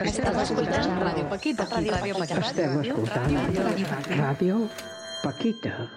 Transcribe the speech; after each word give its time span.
Estás 0.00 0.48
escuchando 0.48 1.00
Radio 1.02 1.28
Paquita. 1.28 1.64
Radio 1.64 2.16
Paquita. 2.16 2.38
Estem 2.38 2.82
escoltant 2.82 3.32
Ràdio 4.06 4.70
Paquita. 5.24 5.90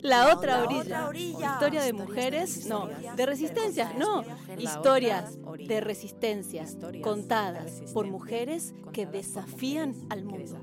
La 0.00 0.32
otra 0.32 0.62
orilla. 0.62 1.10
Historia 1.12 1.82
de 1.82 1.92
mujeres, 1.92 2.64
no. 2.64 2.88
De 3.16 3.26
resistencias, 3.26 3.94
no. 3.98 4.24
Historias 4.56 5.36
de 5.68 5.82
resistencias 5.82 6.78
contadas 7.02 7.82
por 7.92 8.06
mujeres 8.06 8.72
que 8.94 9.04
desafían 9.04 9.94
al 10.08 10.24
mundo. 10.24 10.58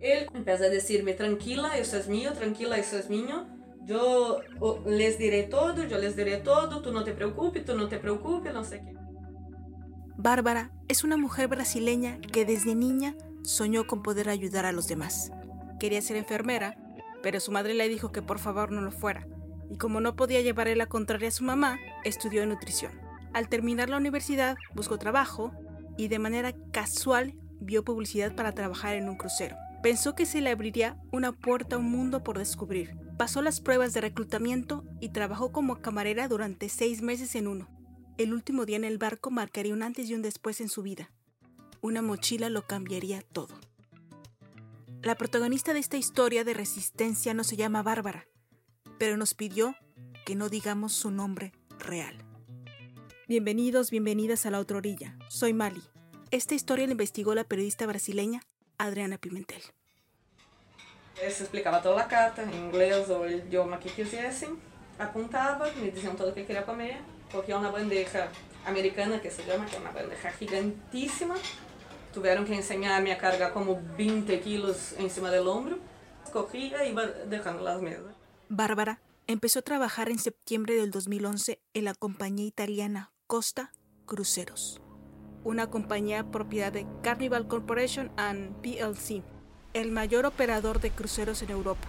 Él 0.00 0.28
empieza 0.34 0.64
a 0.64 0.68
decirme, 0.68 1.14
tranquila, 1.14 1.76
eso 1.76 1.96
es 1.96 2.08
mío, 2.08 2.32
tranquila, 2.32 2.78
eso 2.78 2.98
es 2.98 3.10
mío. 3.10 3.46
Yo 3.84 4.40
les 4.86 5.18
diré 5.18 5.44
todo, 5.44 5.84
yo 5.84 5.98
les 5.98 6.14
diré 6.14 6.36
todo, 6.36 6.82
tú 6.82 6.92
no 6.92 7.04
te 7.04 7.12
preocupes, 7.12 7.64
tú 7.64 7.76
no 7.76 7.88
te 7.88 7.98
preocupes, 7.98 8.52
no 8.52 8.64
sé 8.64 8.80
qué. 8.80 8.94
Bárbara 10.16 10.72
es 10.88 11.04
una 11.04 11.16
mujer 11.16 11.48
brasileña 11.48 12.20
que 12.20 12.44
desde 12.44 12.74
niña 12.74 13.14
soñó 13.44 13.86
con 13.86 14.02
poder 14.02 14.28
ayudar 14.28 14.66
a 14.66 14.72
los 14.72 14.88
demás. 14.88 15.30
Quería 15.80 16.02
ser 16.02 16.16
enfermera, 16.16 16.76
pero 17.22 17.40
su 17.40 17.50
madre 17.50 17.74
le 17.74 17.88
dijo 17.88 18.12
que 18.12 18.20
por 18.20 18.38
favor 18.38 18.70
no 18.72 18.80
lo 18.80 18.90
fuera, 18.90 19.26
y 19.70 19.78
como 19.78 20.00
no 20.00 20.16
podía 20.16 20.40
llevarle 20.42 20.76
la 20.76 20.86
contraria 20.86 21.28
a 21.28 21.32
su 21.32 21.44
mamá, 21.44 21.78
estudió 22.04 22.44
nutrición. 22.46 22.92
Al 23.32 23.48
terminar 23.48 23.88
la 23.88 23.96
universidad, 23.96 24.56
buscó 24.74 24.98
trabajo 24.98 25.52
y 25.96 26.08
de 26.08 26.18
manera 26.18 26.52
casual 26.72 27.34
vio 27.60 27.84
publicidad 27.84 28.34
para 28.34 28.52
trabajar 28.52 28.96
en 28.96 29.08
un 29.08 29.16
crucero. 29.16 29.56
Pensó 29.82 30.16
que 30.16 30.26
se 30.26 30.40
le 30.40 30.50
abriría 30.50 31.00
una 31.12 31.30
puerta 31.30 31.76
a 31.76 31.78
un 31.78 31.90
mundo 31.90 32.24
por 32.24 32.36
descubrir. 32.36 32.96
Pasó 33.16 33.42
las 33.42 33.60
pruebas 33.60 33.94
de 33.94 34.00
reclutamiento 34.00 34.84
y 35.00 35.10
trabajó 35.10 35.52
como 35.52 35.80
camarera 35.80 36.26
durante 36.26 36.68
seis 36.68 37.00
meses 37.00 37.36
en 37.36 37.46
uno. 37.46 37.68
El 38.18 38.32
último 38.34 38.66
día 38.66 38.76
en 38.76 38.84
el 38.84 38.98
barco 38.98 39.30
marcaría 39.30 39.72
un 39.72 39.84
antes 39.84 40.10
y 40.10 40.14
un 40.14 40.22
después 40.22 40.60
en 40.60 40.68
su 40.68 40.82
vida. 40.82 41.12
Una 41.80 42.02
mochila 42.02 42.50
lo 42.50 42.66
cambiaría 42.66 43.22
todo. 43.22 43.60
La 45.02 45.14
protagonista 45.14 45.72
de 45.72 45.78
esta 45.78 45.96
historia 45.96 46.42
de 46.42 46.54
resistencia 46.54 47.32
no 47.32 47.44
se 47.44 47.56
llama 47.56 47.84
Bárbara, 47.84 48.26
pero 48.98 49.16
nos 49.16 49.34
pidió 49.34 49.76
que 50.26 50.34
no 50.34 50.48
digamos 50.48 50.92
su 50.92 51.12
nombre 51.12 51.52
real. 51.78 52.24
Bienvenidos, 53.28 53.92
bienvenidas 53.92 54.44
a 54.44 54.50
la 54.50 54.58
otra 54.58 54.78
orilla. 54.78 55.16
Soy 55.28 55.52
Mali. 55.52 55.82
Esta 56.32 56.56
historia 56.56 56.86
la 56.86 56.92
investigó 56.92 57.36
la 57.36 57.44
periodista 57.44 57.86
brasileña 57.86 58.42
Adriana 58.78 59.18
Pimentel. 59.18 59.62
Les 61.16 61.40
explicava 61.40 61.80
toda 61.80 62.00
a 62.00 62.04
carta, 62.04 62.42
em 62.42 62.68
inglês 62.68 63.10
ou 63.10 63.22
o 63.22 63.30
idioma 63.30 63.78
que 63.78 63.90
quisessem, 63.90 64.56
apontava, 64.98 65.70
me 65.72 65.90
diziam 65.90 66.14
tudo 66.14 66.30
o 66.30 66.32
que 66.32 66.44
queria 66.44 66.62
comer, 66.62 67.00
coloquei 67.30 67.54
uma 67.54 67.70
bandeja 67.70 68.30
americana, 68.64 69.18
que 69.18 69.30
se 69.30 69.42
chama, 69.42 69.64
que 69.64 69.76
é 69.76 69.78
uma 69.78 69.90
bandeja 69.90 70.30
gigantíssima. 70.38 71.34
Tiveram 72.12 72.44
que 72.44 72.54
ensinar-me 72.54 73.12
a 73.12 73.16
carregar 73.16 73.52
como 73.52 73.80
20 73.96 74.38
quilos 74.38 74.92
em 74.98 75.08
cima 75.08 75.30
do 75.30 75.50
ombro. 75.50 75.80
Cogía 76.32 76.84
e 76.84 76.90
iba 76.90 77.06
dejando 77.06 77.62
las 77.62 77.80
mesas. 77.80 78.14
Bárbara 78.48 79.00
empezó 79.26 79.60
a 79.60 79.62
trabajar 79.62 80.08
en 80.08 80.18
septiembre 80.18 80.74
del 80.74 80.90
2011 80.90 81.60
en 81.74 81.84
la 81.84 81.94
compañía 81.94 82.46
italiana 82.46 83.12
Costa 83.26 83.72
Cruceros, 84.06 84.80
una 85.48 85.70
compañía 85.70 86.30
propiedad 86.30 86.70
de 86.70 86.86
Carnival 87.02 87.48
Corporation 87.48 88.10
and 88.18 88.54
PLC, 88.60 89.22
el 89.72 89.90
mayor 89.90 90.26
operador 90.26 90.78
de 90.78 90.90
cruceros 90.90 91.40
en 91.42 91.50
Europa. 91.50 91.88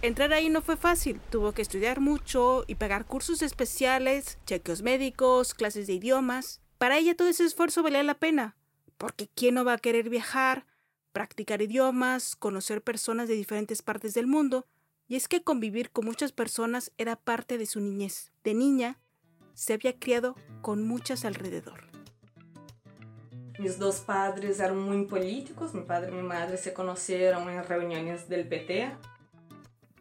Entrar 0.00 0.32
ahí 0.32 0.48
no 0.48 0.62
fue 0.62 0.76
fácil, 0.76 1.20
tuvo 1.28 1.52
que 1.52 1.62
estudiar 1.62 1.98
mucho 2.00 2.64
y 2.68 2.76
pagar 2.76 3.04
cursos 3.04 3.42
especiales, 3.42 4.38
chequeos 4.46 4.82
médicos, 4.82 5.54
clases 5.54 5.88
de 5.88 5.94
idiomas. 5.94 6.60
Para 6.78 6.98
ella 6.98 7.16
todo 7.16 7.26
ese 7.26 7.44
esfuerzo 7.44 7.82
valía 7.82 8.04
la 8.04 8.14
pena, 8.14 8.56
porque 8.96 9.28
¿quién 9.34 9.56
no 9.56 9.64
va 9.64 9.72
a 9.72 9.78
querer 9.78 10.08
viajar, 10.08 10.64
practicar 11.12 11.60
idiomas, 11.62 12.36
conocer 12.36 12.80
personas 12.80 13.28
de 13.28 13.34
diferentes 13.34 13.82
partes 13.82 14.14
del 14.14 14.28
mundo? 14.28 14.66
Y 15.08 15.16
es 15.16 15.26
que 15.26 15.42
convivir 15.42 15.90
con 15.90 16.04
muchas 16.04 16.30
personas 16.30 16.92
era 16.96 17.16
parte 17.16 17.58
de 17.58 17.66
su 17.66 17.80
niñez. 17.80 18.30
De 18.44 18.54
niña, 18.54 19.00
se 19.54 19.72
había 19.72 19.98
criado 19.98 20.36
con 20.62 20.86
muchas 20.86 21.24
alrededor. 21.24 21.87
Mis 23.58 23.76
dos 23.76 23.98
padres 23.98 24.60
eram 24.60 24.76
muito 24.76 25.10
políticos, 25.10 25.74
mi 25.74 25.82
padre 25.82 26.10
y 26.10 26.14
mi 26.14 26.22
madre 26.22 26.56
se 26.56 26.72
conocieron 26.72 27.48
en 27.48 27.64
reuniones 27.64 28.28
del 28.28 28.46
PT. 28.46 28.92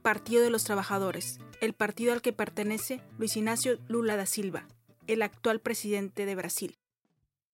Partido 0.03 0.43
de 0.43 0.51
los 0.51 0.63
Trabajadores, 0.63 1.39
el 1.59 1.73
partido 1.73 2.13
al 2.13 2.21
que 2.21 2.33
pertenece 2.33 3.01
Luis 3.17 3.35
Ignacio 3.35 3.79
Lula 3.87 4.15
da 4.15 4.27
Silva, 4.27 4.67
el 5.07 5.23
actual 5.23 5.59
presidente 5.59 6.27
de 6.27 6.35
Brasil. 6.35 6.77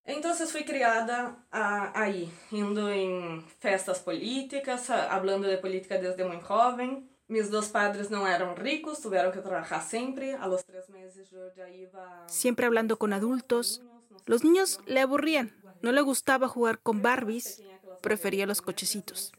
Entonces 0.03 0.51
fui 0.51 0.65
criada 0.65 1.45
ah, 1.53 1.93
ahí, 1.95 2.29
indo 2.51 2.91
em 2.91 3.41
festas 3.59 3.99
políticas, 3.99 4.89
ah, 4.89 5.07
hablando 5.09 5.47
de 5.47 5.57
política 5.57 5.97
desde 5.97 6.25
muy 6.25 6.41
joven. 6.41 7.09
Mis 7.29 7.49
dos 7.49 7.69
padres 7.69 8.09
não 8.09 8.27
eram 8.27 8.53
ricos, 8.53 8.99
tiveram 8.99 9.31
que 9.31 9.39
trabajar 9.39 9.81
sempre. 9.81 10.33
A 10.33 10.45
los 10.45 10.65
tres 10.65 10.89
meses 10.89 11.29
yo 11.31 11.49
ya 11.55 11.69
iba... 11.69 12.25
Siempre 12.27 12.65
hablando 12.65 12.99
con 12.99 13.13
adultos. 13.13 13.81
Los 14.25 14.43
niños 14.43 14.81
le 14.85 14.99
aburrían, 14.99 15.53
no 15.83 15.91
le 15.91 16.01
gustaba 16.01 16.47
jugar 16.47 16.79
con 16.79 17.01
Barbies, 17.01 17.61
prefería 18.01 18.47
los 18.47 18.61
cochecitos. 18.61 19.33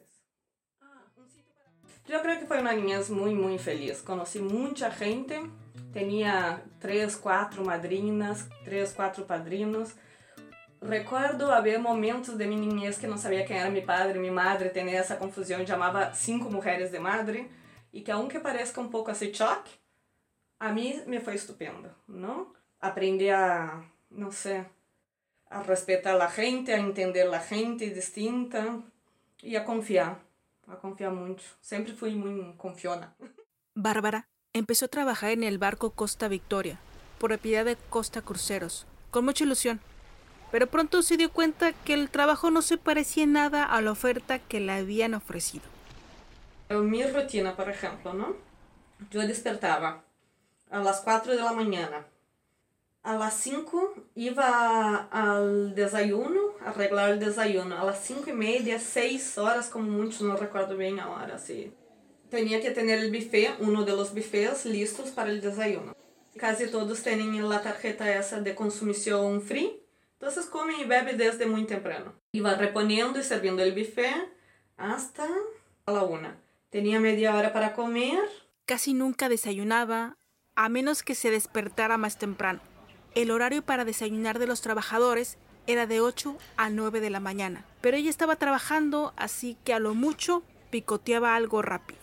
Yo 2.07 2.21
creo 2.21 2.39
que 2.39 2.47
fue 2.47 2.61
una 2.61 2.75
niñez 2.75 3.09
muy, 3.09 3.35
muy 3.35 3.59
feliz. 3.59 4.03
Conocí 4.03 4.41
mucha 4.41 4.91
gente. 4.91 5.41
Tenía 5.95 6.63
tres, 6.79 7.17
cuatro 7.17 7.65
madrinas, 7.65 8.47
tres, 8.63 8.93
cuatro 8.95 9.27
padrinos. 9.27 9.95
Recuerdo 10.83 11.51
haver 11.51 11.79
momentos 11.81 12.37
de 12.37 12.47
mi 12.47 12.57
niñez 12.57 12.99
que 12.99 13.07
não 13.07 13.17
sabia 13.17 13.47
quem 13.47 13.57
era 13.57 13.71
meu 13.71 13.83
padre, 13.83 14.19
minha 14.19 14.31
madre, 14.31 14.69
tenía 14.69 14.99
essa 14.99 15.17
confusão, 15.17 15.67
chamava 15.67 16.13
cinco 16.13 16.51
mulheres 16.51 16.91
de 16.91 16.99
madre, 16.99 17.51
e 17.91 18.03
que 18.03 18.11
aunque 18.11 18.39
parezca 18.39 18.83
um 18.83 18.91
pouco 18.91 19.11
assim 19.11 19.33
choque, 19.33 19.73
a 20.61 20.71
mim 20.71 21.03
me 21.07 21.21
foi 21.21 21.37
estupendo, 21.37 21.91
não? 22.07 22.53
Aprender 22.79 23.31
a, 23.31 23.83
não 24.11 24.31
sei, 24.31 24.67
a 25.55 25.63
respeitar 25.63 26.21
a 26.21 26.29
gente, 26.29 26.73
a 26.73 26.79
entender 26.79 27.33
a 27.33 27.39
gente 27.39 27.89
distinta 27.91 28.83
e 29.41 29.57
a 29.57 29.65
confiar, 29.65 30.19
a 30.67 30.75
confiar 30.75 31.13
muito. 31.13 31.45
Sempre 31.63 31.93
fui 31.93 32.15
muito 32.17 32.57
confiona. 32.59 33.15
Bárbara 33.73 34.27
empezó 34.53 34.87
a 34.87 34.89
trabajar 34.89 35.31
en 35.31 35.45
el 35.45 35.59
barco 35.59 35.91
Costa 35.91 36.27
Victoria, 36.27 36.81
propiedad 37.21 37.65
de 37.65 37.77
Costa 37.89 38.21
Cruceros, 38.21 38.85
con 39.13 39.25
mucha 39.25 39.45
ilusión. 39.45 39.81
Pero 40.51 40.67
pronto 40.67 41.03
se 41.03 41.17
dio 41.17 41.31
cuenta 41.31 41.73
que 41.73 41.95
el 41.95 42.11
trabajo 42.11 42.51
no 42.51 42.61
se 42.61 42.77
parecía 42.77 43.27
nada 43.27 43.65
a 43.65 43.81
la 43.81 43.93
oferta 43.93 44.41
que 44.41 44.59
le 44.59 44.73
habían 44.73 45.15
ofrecido. 45.15 45.65
Mi 46.69 47.05
rutina, 47.05 47.55
por 47.55 47.69
ejemplo, 47.71 48.13
¿no? 48.13 48.37
Yo 49.11 49.21
despertaba 49.21 50.05
a 50.71 50.79
las 50.81 51.01
4 51.01 51.33
de 51.33 51.43
la 51.43 51.53
mañana. 51.53 52.07
A 53.05 53.17
las 53.17 53.35
5 53.35 53.95
iba 54.15 55.09
al 55.11 55.75
desayuno, 55.75 56.41
arreglar 56.65 57.11
el 57.11 57.21
desayuno. 57.21 57.79
A 57.79 57.85
las 57.85 58.03
5 58.03 58.31
y 58.31 58.33
media, 58.33 58.79
6 58.79 59.37
horas 59.37 59.69
como 59.69 59.91
mucho, 59.91 60.25
no 60.25 60.39
recuerdo 60.39 60.75
bien 60.75 60.99
ahora, 60.99 61.39
sí. 61.39 61.71
Tenía 62.31 62.63
que 62.63 62.71
tener 62.71 63.01
el 63.01 63.13
buffet, 63.13 63.57
uno 63.61 63.85
de 63.85 63.93
los 63.93 64.15
buffets 64.15 64.65
listos 64.65 65.11
para 65.11 65.29
el 65.29 65.43
desayuno. 65.43 65.95
Casi 66.39 66.67
todos 66.69 67.03
tienen 67.03 67.47
la 67.47 67.61
tarjeta 67.61 68.11
esa 68.19 68.41
de 68.41 68.55
consumición 68.55 69.43
free. 69.43 69.83
Entonces 70.15 70.47
comen 70.47 70.81
y 70.81 70.85
beben 70.85 71.19
desde 71.19 71.45
muy 71.45 71.65
temprano. 71.65 72.15
Iba 72.33 72.55
reponiendo 72.55 73.21
y 73.21 73.23
sirviendo 73.23 73.63
el 73.63 73.75
buffet 73.75 74.33
hasta 74.79 75.29
a 75.85 75.93
la 75.93 76.05
una. 76.05 76.41
Tenía 76.71 77.01
media 77.01 77.37
hora 77.37 77.53
para 77.53 77.75
comer. 77.75 78.25
Casi 78.65 78.95
nunca 78.95 79.29
desayunaba, 79.29 80.17
a 80.55 80.71
menos 80.71 81.03
que 81.03 81.15
se 81.15 81.31
despertara 81.31 81.99
más 81.99 82.17
temprano. 82.17 82.63
El 83.15 83.31
horario 83.31 83.63
para 83.63 83.85
desayunar 83.85 84.41
de 84.41 84.49
los 84.49 84.61
trabajadores 84.61 85.39
era 85.69 85.87
de 85.87 86.01
8 86.01 86.37
a 86.57 86.69
9 86.69 87.01
de 87.01 87.11
la 87.11 87.21
mañana, 87.21 87.65
pero 87.81 87.97
ella 87.97 88.11
estaba 88.11 88.37
trabajando, 88.37 89.13
así 89.17 89.57
que 89.65 89.73
a 89.73 89.79
lo 89.79 89.95
mucho 89.95 90.43
picoteaba 90.71 91.37
algo 91.37 91.63
rápido. 91.63 92.01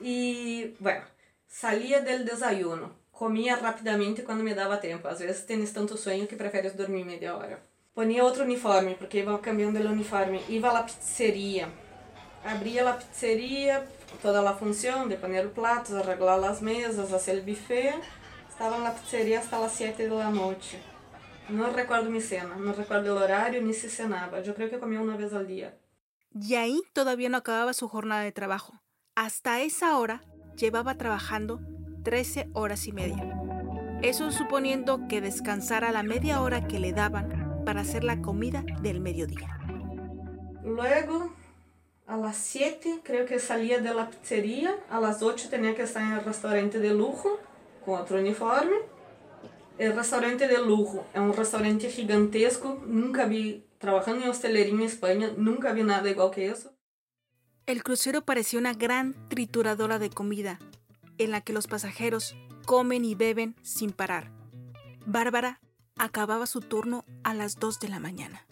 Y 0.00 0.74
bueno, 0.78 1.04
salía 1.46 2.00
del 2.00 2.24
desayuno. 2.24 2.94
Comia 3.10 3.56
rapidamente 3.56 4.24
quando 4.24 4.44
me 4.44 4.54
dava 4.54 4.80
tempo. 4.80 5.08
Às 5.08 5.20
vezes 5.20 5.46
tens 5.46 5.72
tanto 5.72 5.96
sonho 5.96 6.26
que 6.28 6.36
preferes 6.36 6.76
dormir 6.76 7.04
meia 7.04 7.36
hora. 7.36 7.58
Ponia 7.94 8.24
outro 8.24 8.44
uniforme, 8.44 8.94
porque 8.94 9.20
iba 9.20 9.40
cambiando 9.40 9.80
o 9.80 9.90
uniforme. 9.90 10.42
Iba 10.50 10.78
à 10.78 10.82
pizzeria. 10.82 11.66
Abria 12.44 12.90
a 12.90 12.92
pizzeria, 12.92 13.86
toda 14.20 14.40
a 14.46 14.54
função 14.54 15.08
de 15.08 15.16
poner 15.16 15.48
platos, 15.48 15.94
arreglar 15.94 16.44
as 16.44 16.60
mesas, 16.60 17.08
fazer 17.08 17.38
o 17.38 17.42
buffet. 17.42 17.98
Estava 18.56 18.78
na 18.78 18.90
pizzeria 18.90 19.38
até 19.38 19.54
as 19.54 19.72
7 19.72 20.08
da 20.08 20.30
noite. 20.30 20.80
Não 21.50 21.74
recordo 21.74 22.08
minha 22.08 22.22
cena, 22.22 22.54
não 22.56 22.72
recordo 22.72 23.08
o 23.08 23.14
horário, 23.14 23.62
nem 23.62 23.74
se 23.74 23.90
cenava. 23.90 24.38
Eu 24.38 24.54
creio 24.54 24.70
que 24.70 24.78
comia 24.78 24.98
uma 24.98 25.14
vez 25.14 25.34
ao 25.34 25.44
dia. 25.44 25.78
y 26.32 26.54
ahí 26.54 26.80
todavía 26.94 27.28
no 27.28 27.36
acababa 27.36 27.74
su 27.74 27.86
jornada 27.86 28.22
de 28.22 28.32
trabajo. 28.32 28.80
Hasta 29.14 29.60
esa 29.60 29.98
hora 29.98 30.22
llevaba 30.56 30.94
trabajando 30.94 31.60
13 32.02 32.48
horas 32.54 32.86
y 32.86 32.92
media. 32.92 33.38
Eso 34.00 34.30
suponiendo 34.30 35.06
que 35.06 35.20
descansara 35.20 35.92
la 35.92 36.02
media 36.02 36.40
hora 36.40 36.66
que 36.66 36.80
le 36.80 36.94
daban 36.94 37.62
para 37.66 37.82
hacer 37.82 38.04
la 38.04 38.22
comida 38.22 38.64
del 38.80 39.00
mediodía. 39.00 39.58
Luego, 40.64 41.30
a 42.06 42.16
las 42.16 42.38
7 42.38 43.00
creo 43.04 43.26
que 43.26 43.38
salía 43.38 43.80
de 43.80 43.92
la 43.92 44.08
pizzería, 44.08 44.74
a 44.88 44.98
las 44.98 45.22
8 45.22 45.50
tenía 45.50 45.74
que 45.74 45.82
estar 45.82 46.02
en 46.02 46.12
el 46.12 46.24
restaurante 46.24 46.78
de 46.78 46.94
lujo 46.94 47.38
con 47.86 48.00
otro 48.00 48.18
uniforme. 48.18 48.76
El 49.78 49.94
restaurante 49.94 50.48
de 50.48 50.58
lujo 50.58 51.06
es 51.14 51.20
un 51.20 51.32
restaurante 51.32 51.88
gigantesco, 51.88 52.82
nunca 52.86 53.26
vi, 53.26 53.64
trabajando 53.78 54.24
en 54.24 54.30
hostelería 54.30 54.74
en 54.74 54.82
España, 54.82 55.32
nunca 55.36 55.72
vi 55.72 55.82
nada 55.82 56.10
igual 56.10 56.30
que 56.30 56.48
eso. 56.48 56.72
El 57.66 57.82
crucero 57.82 58.22
parecía 58.22 58.58
una 58.58 58.74
gran 58.74 59.28
trituradora 59.28 59.98
de 59.98 60.10
comida, 60.10 60.58
en 61.18 61.30
la 61.30 61.40
que 61.40 61.52
los 61.52 61.66
pasajeros 61.66 62.36
comen 62.64 63.04
y 63.04 63.14
beben 63.14 63.54
sin 63.62 63.92
parar. 63.92 64.32
Bárbara 65.04 65.60
acababa 65.96 66.46
su 66.46 66.60
turno 66.60 67.04
a 67.22 67.34
las 67.34 67.56
2 67.56 67.80
de 67.80 67.88
la 67.88 68.00
mañana. 68.00 68.46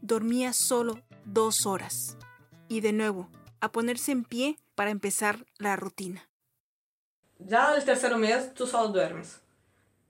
Dormía 0.00 0.52
solo 0.52 1.00
dos 1.24 1.64
horas 1.64 2.16
y 2.68 2.80
de 2.80 2.92
nuevo 2.92 3.28
a 3.60 3.70
ponerse 3.70 4.10
en 4.10 4.24
pie 4.24 4.58
para 4.74 4.90
empezar 4.90 5.46
la 5.58 5.76
rutina. 5.76 6.31
Ya 7.46 7.74
el 7.74 7.84
tercer 7.84 8.16
mes 8.16 8.54
tú 8.54 8.66
solo 8.66 8.88
duermes. 8.88 9.40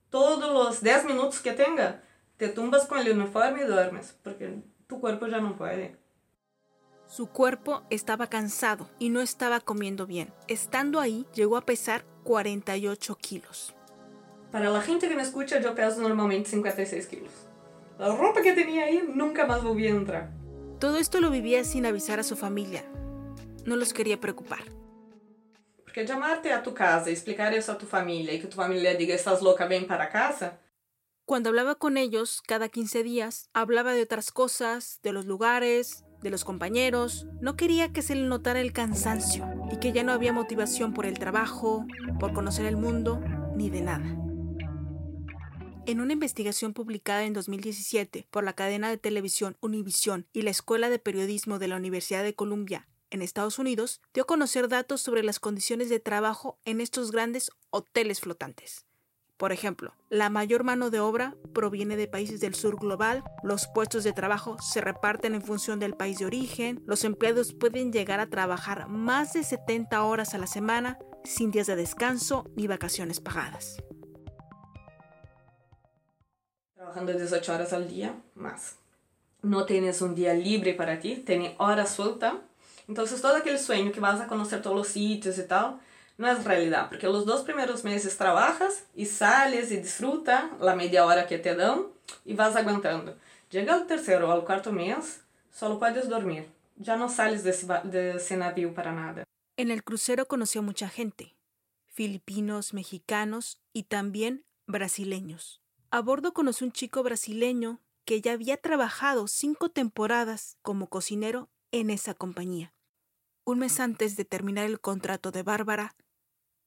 Todos 0.09 0.51
los 0.51 0.81
10 0.81 1.05
minutos 1.05 1.39
que 1.39 1.53
tenga, 1.53 2.03
te 2.37 2.49
tumbas 2.49 2.85
con 2.85 2.99
el 2.99 3.11
uniforme 3.11 3.63
y 3.63 3.65
duermes, 3.65 4.15
porque 4.23 4.61
tu 4.87 4.99
cuerpo 4.99 5.27
ya 5.27 5.39
no 5.39 5.55
puede. 5.55 5.97
Su 7.07 7.27
cuerpo 7.27 7.83
estaba 7.89 8.27
cansado 8.27 8.89
y 8.99 9.09
no 9.09 9.21
estaba 9.21 9.59
comiendo 9.59 10.05
bien. 10.05 10.33
Estando 10.47 10.99
ahí, 10.99 11.25
llegó 11.33 11.57
a 11.57 11.65
pesar 11.65 12.05
48 12.23 13.15
kilos. 13.15 13.75
Para 14.51 14.69
la 14.69 14.81
gente 14.81 15.09
que 15.09 15.15
me 15.15 15.21
escucha, 15.21 15.59
yo 15.59 15.73
peso 15.75 16.01
normalmente 16.01 16.49
56 16.49 17.07
kilos. 17.07 17.31
La 17.97 18.15
ropa 18.15 18.41
que 18.41 18.53
tenía 18.53 18.85
ahí 18.85 19.03
nunca 19.13 19.45
más 19.45 19.63
volví 19.63 19.87
a 19.87 19.91
entrar. 19.91 20.31
Todo 20.79 20.97
esto 20.97 21.21
lo 21.21 21.29
vivía 21.29 21.63
sin 21.63 21.85
avisar 21.85 22.19
a 22.19 22.23
su 22.23 22.35
familia. 22.35 22.83
No 23.65 23.75
los 23.75 23.93
quería 23.93 24.19
preocupar. 24.19 24.63
Porque 25.93 26.07
llamarte 26.07 26.51
a 26.51 26.63
tu 26.63 26.73
casa 26.73 27.11
y 27.11 27.13
explicar 27.13 27.53
eso 27.53 27.71
a 27.71 27.77
tu 27.77 27.85
familia 27.85 28.33
y 28.33 28.39
que 28.39 28.47
tu 28.47 28.55
familia 28.55 28.95
diga, 28.95 29.13
estás 29.13 29.43
loca, 29.43 29.67
ven 29.67 29.85
para 29.85 30.09
casa. 30.09 30.59
Cuando 31.23 31.49
hablaba 31.49 31.75
con 31.75 31.97
ellos 31.97 32.41
cada 32.47 32.67
15 32.67 33.03
días, 33.03 33.51
hablaba 33.53 33.93
de 33.93 34.01
otras 34.01 34.31
cosas, 34.31 34.99
de 35.03 35.11
los 35.11 35.25
lugares, 35.25 36.03
de 36.23 36.31
los 36.31 36.45
compañeros. 36.45 37.27
No 37.41 37.55
quería 37.55 37.93
que 37.93 38.01
se 38.01 38.15
le 38.15 38.23
notara 38.23 38.59
el 38.59 38.73
cansancio 38.73 39.47
y 39.71 39.77
que 39.77 39.91
ya 39.91 40.01
no 40.01 40.13
había 40.13 40.33
motivación 40.33 40.95
por 40.95 41.05
el 41.05 41.19
trabajo, 41.19 41.85
por 42.19 42.33
conocer 42.33 42.65
el 42.65 42.75
mundo, 42.75 43.21
ni 43.55 43.69
de 43.69 43.81
nada. 43.81 44.17
En 45.85 46.01
una 46.01 46.13
investigación 46.13 46.73
publicada 46.73 47.23
en 47.23 47.33
2017 47.33 48.25
por 48.31 48.43
la 48.43 48.53
cadena 48.53 48.89
de 48.89 48.97
televisión 48.97 49.57
Univision 49.61 50.25
y 50.33 50.41
la 50.41 50.49
Escuela 50.49 50.89
de 50.89 50.97
Periodismo 50.97 51.59
de 51.59 51.67
la 51.67 51.75
Universidad 51.75 52.23
de 52.23 52.33
Columbia 52.33 52.87
en 53.13 53.21
Estados 53.21 53.59
Unidos, 53.59 54.01
dio 54.13 54.23
a 54.23 54.27
conocer 54.27 54.67
datos 54.67 55.01
sobre 55.01 55.23
las 55.23 55.39
condiciones 55.39 55.87
de 55.87 55.99
trabajo 55.99 56.57
en 56.65 56.81
estos 56.81 57.11
grandes 57.11 57.51
hoteles 57.69 58.19
flotantes. 58.19 58.85
Por 59.37 59.51
ejemplo, 59.51 59.93
la 60.09 60.29
mayor 60.29 60.63
mano 60.63 60.89
de 60.89 60.99
obra 60.99 61.35
proviene 61.53 61.95
de 61.95 62.07
países 62.07 62.39
del 62.39 62.55
sur 62.55 62.79
global, 62.79 63.23
los 63.43 63.67
puestos 63.67 64.03
de 64.03 64.13
trabajo 64.13 64.57
se 64.61 64.81
reparten 64.81 65.35
en 65.35 65.41
función 65.41 65.79
del 65.79 65.95
país 65.95 66.19
de 66.19 66.25
origen, 66.25 66.81
los 66.85 67.03
empleados 67.03 67.53
pueden 67.53 67.91
llegar 67.91 68.19
a 68.19 68.29
trabajar 68.29 68.87
más 68.87 69.33
de 69.33 69.43
70 69.43 70.03
horas 70.03 70.33
a 70.33 70.37
la 70.37 70.47
semana 70.47 70.97
sin 71.23 71.51
días 71.51 71.67
de 71.67 71.75
descanso 71.75 72.45
ni 72.55 72.67
vacaciones 72.67 73.19
pagadas. 73.19 73.77
Trabajando 76.75 77.13
18 77.13 77.53
horas 77.53 77.73
al 77.73 77.87
día, 77.87 78.21
más. 78.35 78.77
No 79.41 79.65
tienes 79.65 80.01
un 80.01 80.15
día 80.15 80.33
libre 80.33 80.73
para 80.73 80.99
ti, 80.99 81.17
tienes 81.17 81.53
hora 81.57 81.85
suelta. 81.85 82.41
Entonces 82.87 83.21
todo 83.21 83.35
aquel 83.35 83.59
sueño 83.59 83.91
que 83.91 83.99
vas 83.99 84.21
a 84.21 84.27
conocer 84.27 84.61
todos 84.61 84.75
los 84.75 84.87
sitios 84.87 85.37
y 85.37 85.43
tal, 85.43 85.79
no 86.17 86.29
es 86.29 86.43
realidad, 86.43 86.89
porque 86.89 87.07
los 87.07 87.25
dos 87.25 87.41
primeros 87.41 87.83
meses 87.83 88.17
trabajas 88.17 88.85
y 88.95 89.05
sales 89.05 89.71
y 89.71 89.77
disfruta 89.77 90.51
la 90.59 90.75
media 90.75 91.05
hora 91.05 91.27
que 91.27 91.39
te 91.39 91.55
dan 91.55 91.87
y 92.23 92.33
vas 92.33 92.55
aguantando. 92.55 93.17
Llega 93.49 93.75
el 93.75 93.87
tercero 93.87 94.29
o 94.29 94.31
al 94.31 94.45
cuarto 94.45 94.71
mes, 94.71 95.21
solo 95.51 95.79
puedes 95.79 96.09
dormir. 96.09 96.49
Ya 96.75 96.97
no 96.97 97.09
sales 97.09 97.43
de 97.43 97.51
ese, 97.51 97.67
de 97.83 98.15
ese 98.15 98.37
navío 98.37 98.73
para 98.73 98.91
nada. 98.91 99.23
En 99.57 99.69
el 99.69 99.83
crucero 99.83 100.27
conoció 100.27 100.63
mucha 100.63 100.89
gente, 100.89 101.35
filipinos, 101.87 102.73
mexicanos 102.73 103.59
y 103.71 103.83
también 103.83 104.43
brasileños. 104.65 105.61
A 105.91 106.01
bordo 106.01 106.33
conoció 106.33 106.65
un 106.65 106.73
chico 106.73 107.03
brasileño 107.03 107.79
que 108.05 108.21
ya 108.21 108.33
había 108.33 108.57
trabajado 108.57 109.27
cinco 109.27 109.69
temporadas 109.69 110.57
como 110.61 110.87
cocinero 110.87 111.49
en 111.73 111.89
esa 111.89 112.13
compañía. 112.13 112.71
Un 113.45 113.59
mes 113.59 113.79
antes 113.79 114.15
de 114.15 114.25
terminar 114.25 114.65
el 114.65 114.79
contrato 114.79 115.31
de 115.31 115.41
Bárbara, 115.41 115.95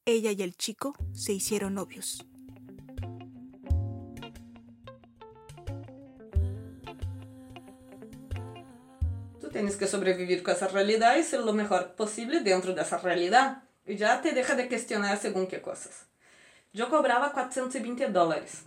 ella 0.05 0.33
y 0.33 0.43
el 0.43 0.57
chico 0.57 0.95
se 1.15 1.33
hicieron 1.33 1.75
novios. 1.75 2.27
Tú 9.41 9.49
tienes 9.51 9.77
que 9.77 9.87
sobrevivir 9.87 10.43
con 10.43 10.55
esa 10.55 10.67
realidad 10.67 11.17
y 11.17 11.23
ser 11.23 11.41
lo 11.41 11.53
mejor 11.53 11.95
posible 11.95 12.41
dentro 12.41 12.75
de 12.75 12.83
esa 12.83 12.99
realidad. 12.99 13.63
Y 13.87 13.95
ya 13.97 14.21
te 14.21 14.33
deja 14.33 14.57
de 14.57 14.67
cuestionar 14.67 15.19
según 15.19 15.47
qué 15.47 15.63
cosas. 15.63 16.07
Yo 16.73 16.91
cobraba 16.91 17.33
420 17.33 18.09
dólares. 18.09 18.65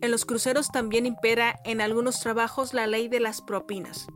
En 0.00 0.10
los 0.10 0.24
cruceros 0.24 0.72
también 0.72 1.04
impera 1.04 1.60
en 1.66 1.82
algunos 1.82 2.20
trabajos 2.20 2.72
la 2.72 2.86
ley 2.86 3.08
de 3.08 3.20
las 3.20 3.42
propinas. 3.42 4.08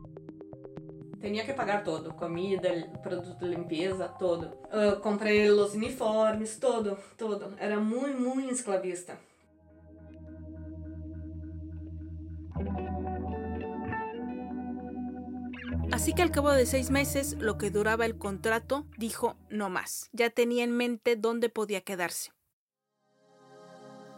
Tenía 1.24 1.46
que 1.46 1.54
pagar 1.54 1.84
todo, 1.84 2.14
comida, 2.14 2.70
productos 3.02 3.40
de 3.40 3.46
limpieza, 3.46 4.12
todo. 4.18 4.60
Uh, 4.70 5.00
compré 5.00 5.48
los 5.48 5.74
uniformes, 5.74 6.60
todo, 6.60 6.98
todo. 7.16 7.56
Era 7.58 7.78
muy, 7.78 8.12
muy 8.12 8.50
esclavista. 8.50 9.18
Así 15.92 16.12
que 16.12 16.20
al 16.20 16.30
cabo 16.30 16.50
de 16.50 16.66
seis 16.66 16.90
meses, 16.90 17.38
lo 17.38 17.56
que 17.56 17.70
duraba 17.70 18.04
el 18.04 18.18
contrato, 18.18 18.84
dijo 18.98 19.38
no 19.48 19.70
más. 19.70 20.10
Ya 20.12 20.28
tenía 20.28 20.62
en 20.62 20.76
mente 20.76 21.16
dónde 21.16 21.48
podía 21.48 21.80
quedarse. 21.80 22.32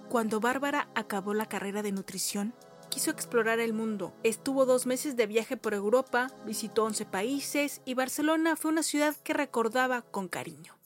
Cuando 0.08 0.40
Bárbara 0.40 0.88
acabó 0.96 1.34
la 1.34 1.46
carrera 1.46 1.82
de 1.82 1.92
nutrición, 1.92 2.52
quiso 2.96 3.10
explorar 3.10 3.60
el 3.60 3.74
mundo. 3.74 4.14
Estuvo 4.22 4.64
dos 4.64 4.86
meses 4.86 5.16
de 5.16 5.26
viaje 5.26 5.58
por 5.58 5.74
Europa, 5.74 6.28
visitó 6.46 6.84
11 6.84 7.04
países 7.04 7.82
y 7.84 7.92
Barcelona 7.92 8.56
fue 8.56 8.70
una 8.70 8.82
ciudad 8.82 9.14
que 9.22 9.34
recordaba 9.34 10.00
con 10.00 10.28
cariño. 10.28 10.78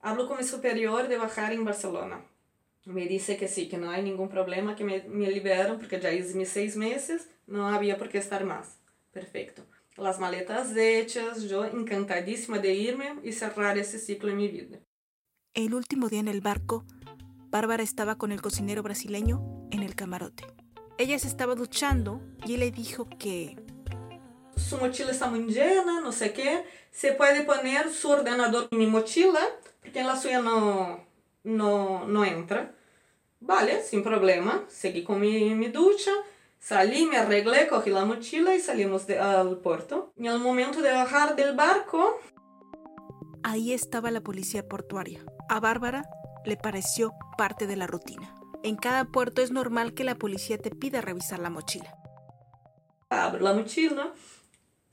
Hablo 0.00 0.28
con 0.28 0.38
mi 0.38 0.44
superior 0.44 1.08
de 1.08 1.18
bajar 1.18 1.52
en 1.52 1.62
Barcelona. 1.62 2.24
Me 2.86 3.04
dice 3.04 3.36
que 3.36 3.48
sí, 3.48 3.68
que 3.68 3.76
no 3.76 3.90
hay 3.90 4.02
ningún 4.02 4.30
problema, 4.30 4.76
que 4.76 4.84
me, 4.84 5.02
me 5.02 5.30
liberan 5.30 5.76
porque 5.76 6.00
ya 6.00 6.10
hice 6.10 6.34
mis 6.38 6.48
seis 6.48 6.74
meses, 6.74 7.28
no 7.46 7.68
había 7.68 7.98
por 7.98 8.08
qué 8.08 8.16
estar 8.16 8.46
más. 8.46 8.78
Perfecto. 9.12 9.62
Las 9.98 10.18
maletas 10.18 10.74
hechas, 10.74 11.42
yo 11.42 11.66
encantadísima 11.66 12.60
de 12.60 12.72
irme 12.72 13.16
y 13.22 13.32
cerrar 13.32 13.76
ese 13.76 13.98
ciclo 13.98 14.30
en 14.30 14.38
mi 14.38 14.48
vida. 14.48 14.78
El 15.52 15.74
último 15.74 16.08
día 16.08 16.20
en 16.20 16.28
el 16.28 16.40
barco, 16.40 16.86
Bárbara 17.50 17.82
estaba 17.82 18.16
con 18.16 18.32
el 18.32 18.40
cocinero 18.40 18.82
brasileño 18.82 19.68
en 19.70 19.82
el 19.82 19.94
camarote. 19.94 20.44
Ella 20.98 21.18
se 21.18 21.28
estaba 21.28 21.54
duchando 21.54 22.20
y 22.46 22.54
él 22.54 22.60
le 22.60 22.70
dijo 22.70 23.06
que 23.18 23.56
su 24.56 24.78
mochila 24.78 25.10
está 25.10 25.28
muy 25.28 25.44
llena, 25.52 26.00
no 26.00 26.12
sé 26.12 26.32
qué. 26.32 26.64
Se 26.90 27.12
puede 27.12 27.42
poner 27.42 27.92
su 27.92 28.08
ordenador 28.08 28.68
en 28.70 28.78
mi 28.78 28.86
mochila, 28.86 29.40
porque 29.82 30.00
en 30.00 30.06
la 30.06 30.16
suya 30.16 30.40
no, 30.40 31.04
no, 31.44 32.06
no 32.06 32.24
entra. 32.24 32.74
Vale, 33.40 33.82
sin 33.82 34.02
problema. 34.02 34.64
Seguí 34.68 35.04
con 35.04 35.20
mi, 35.20 35.54
mi 35.54 35.68
ducha, 35.68 36.10
salí, 36.58 37.04
me 37.04 37.18
arreglé, 37.18 37.68
cogí 37.68 37.90
la 37.90 38.06
mochila 38.06 38.54
y 38.54 38.60
salimos 38.60 39.06
de, 39.06 39.18
al 39.18 39.58
puerto. 39.58 40.12
En 40.16 40.26
el 40.26 40.38
momento 40.38 40.80
de 40.80 40.92
bajar 40.92 41.36
del 41.36 41.54
barco... 41.54 42.18
Ahí 43.42 43.72
estaba 43.72 44.10
la 44.10 44.22
policía 44.22 44.66
portuaria. 44.66 45.24
A 45.48 45.60
Bárbara 45.60 46.08
le 46.44 46.56
pareció 46.56 47.12
parte 47.36 47.66
de 47.66 47.76
la 47.76 47.86
rutina. 47.86 48.34
En 48.66 48.74
cada 48.74 49.04
puerto 49.04 49.42
es 49.42 49.52
normal 49.52 49.94
que 49.94 50.02
la 50.02 50.16
policía 50.16 50.58
te 50.58 50.70
pida 50.70 51.00
revisar 51.00 51.38
la 51.38 51.50
mochila. 51.50 51.96
Ah, 53.10 53.26
abro 53.26 53.44
la 53.44 53.52
mochila, 53.52 54.12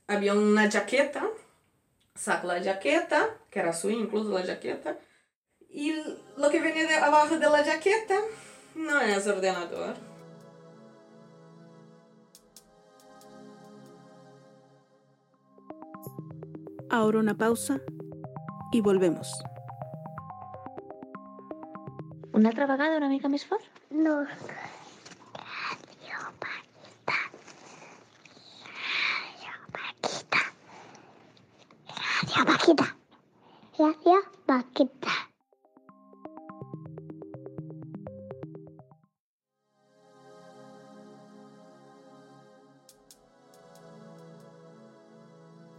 había 0.06 0.32
una 0.34 0.70
jaqueta, 0.70 1.26
saco 2.14 2.46
la 2.46 2.62
jaqueta, 2.62 3.30
que 3.50 3.58
era 3.58 3.72
suya 3.72 3.96
incluso 3.96 4.30
la 4.30 4.46
jaqueta, 4.46 4.96
y 5.68 5.92
lo 6.36 6.50
que 6.50 6.60
venía 6.60 6.86
de 6.86 6.94
abajo 6.94 7.36
de 7.36 7.50
la 7.50 7.64
jaqueta 7.64 8.14
no 8.76 9.00
es 9.00 9.26
ordenador. 9.26 9.96
Ahora 16.90 17.18
una 17.18 17.36
pausa 17.36 17.80
y 18.70 18.80
volvemos. 18.82 19.32
Una 22.34 22.48
altra 22.48 22.66
vegada 22.66 22.96
una 22.98 23.08
mica 23.08 23.28
més 23.30 23.44
fort? 23.46 23.62
No. 23.94 24.14
Radio 25.38 26.16
Paquita. 26.42 27.18
Radio 29.10 29.52
Paquita. 29.76 30.40
Radio 31.92 32.44
Paquita. 32.48 32.88
Radio 33.78 34.18
Paquita. 34.50 35.14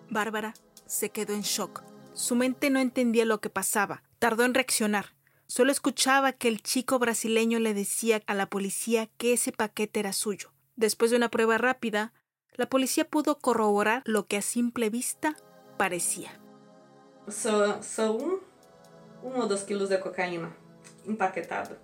Bárbara 0.10 0.54
se 0.86 1.10
quedó 1.10 1.34
en 1.34 1.42
shock. 1.42 1.84
Su 2.14 2.36
mente 2.36 2.70
no 2.70 2.80
entendía 2.80 3.26
lo 3.26 3.42
que 3.42 3.50
pasaba. 3.50 4.04
Tardó 4.20 4.46
en 4.46 4.54
reaccionar. 4.54 5.15
Solo 5.48 5.72
escuchaba 5.72 6.34
que 6.34 6.48
el 6.48 6.62
chico 6.62 6.98
brasileño 6.98 7.60
le 7.60 7.74
decía 7.74 8.22
a 8.26 8.34
la 8.34 8.50
policía 8.50 9.08
que 9.18 9.34
ese 9.34 9.52
paquete 9.52 10.00
era 10.00 10.12
suyo. 10.12 10.52
Después 10.76 11.12
de 11.12 11.18
una 11.18 11.30
prueba 11.30 11.58
rápida, 11.58 12.14
la 12.56 12.68
policía 12.68 13.08
pudo 13.08 13.38
corroborar 13.38 14.02
lo 14.06 14.26
que 14.26 14.38
a 14.38 14.42
simple 14.42 14.90
vista 14.90 15.36
parecía. 15.78 16.32
São 17.28 18.18
um, 18.18 18.40
um 19.24 19.40
ou 19.40 19.48
dois 19.48 19.64
quilos 19.64 19.90
de 19.90 19.98
cocaína 19.98 20.56
empaquetado. 21.08 21.78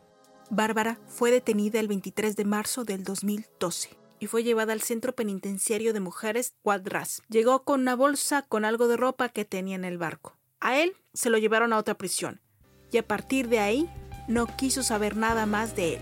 Bárbara 0.50 1.00
fue 1.08 1.32
detenida 1.32 1.80
el 1.80 1.88
23 1.88 2.36
de 2.36 2.46
marzo 2.46 2.84
del 2.84 3.04
2012 3.04 3.98
y 4.20 4.28
fue 4.28 4.44
llevada 4.44 4.74
al 4.74 4.82
centro 4.82 5.14
penitenciario 5.14 5.94
de 5.94 6.00
mujeres 6.00 6.54
Guadras. 6.64 7.24
Llegó 7.30 7.64
con 7.64 7.82
una 7.82 7.96
bolsa 7.96 8.44
con 8.44 8.66
algo 8.66 8.88
de 8.88 8.98
ropa 8.98 9.30
que 9.30 9.46
tenía 9.46 9.76
en 9.76 9.86
el 9.86 9.98
barco. 9.98 10.38
A 10.60 10.78
él 10.80 10.96
se 11.14 11.30
lo 11.30 11.38
llevaron 11.38 11.74
a 11.74 11.78
otra 11.78 11.98
prisión 11.98 12.42
y 12.92 12.98
a 12.98 13.08
partir 13.08 13.48
de 13.48 13.60
ahí 13.60 13.90
no 14.28 14.48
quiso 14.58 14.84
saber 14.84 15.16
nada 15.18 15.46
más 15.46 15.76
de 15.76 15.96
él. 15.96 16.02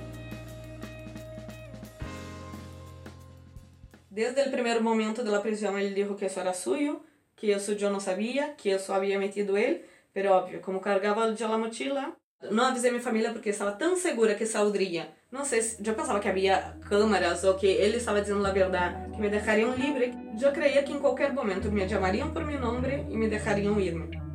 Desde 4.10 4.44
el 4.44 4.52
primer 4.52 4.82
momento 4.82 5.24
de 5.24 5.32
la 5.32 5.42
prisión 5.42 5.78
él 5.78 5.94
dijo 5.94 6.16
que 6.16 6.26
eso 6.26 6.42
era 6.42 6.54
suyo, 6.54 7.02
que 7.36 7.54
eso 7.54 7.74
yo 7.74 7.90
no 7.90 8.00
sabía, 8.00 8.56
que 8.58 8.74
eso 8.74 8.94
había 8.94 9.20
metido 9.20 9.56
él, 9.56 9.86
pero 10.14 10.36
obvio, 10.36 10.62
como 10.62 10.82
cargaba 10.82 11.34
ya 11.34 11.48
la 11.48 11.58
mochila, 11.58 12.18
no 12.52 12.66
avisé 12.66 12.90
a 12.90 12.92
mi 12.92 13.00
familia 13.00 13.34
porque 13.34 13.52
estaba 13.52 13.78
tan 13.78 13.98
segura 13.98 14.36
que 14.36 14.46
saldría. 14.46 15.16
No 15.32 15.46
sé, 15.46 15.62
yo 15.80 15.96
pensaba 15.96 16.20
que 16.20 16.30
había 16.30 16.78
cámaras 16.90 17.44
o 17.46 17.58
que 17.58 17.86
él 17.86 17.94
estaba 17.94 18.20
diciendo 18.20 18.42
la 18.42 18.54
verdad, 18.54 19.12
que 19.12 19.18
me 19.18 19.30
dejarían 19.30 19.80
libre. 19.80 20.14
Yo 20.36 20.52
creía 20.54 20.84
que 20.84 20.92
en 20.92 21.00
cualquier 21.00 21.34
momento 21.34 21.72
me 21.72 21.88
llamarían 21.88 22.34
por 22.34 22.46
mi 22.46 22.56
nombre 22.56 23.06
y 23.10 23.16
me 23.16 23.28
dejarían 23.28 23.80
irme. 23.80 24.29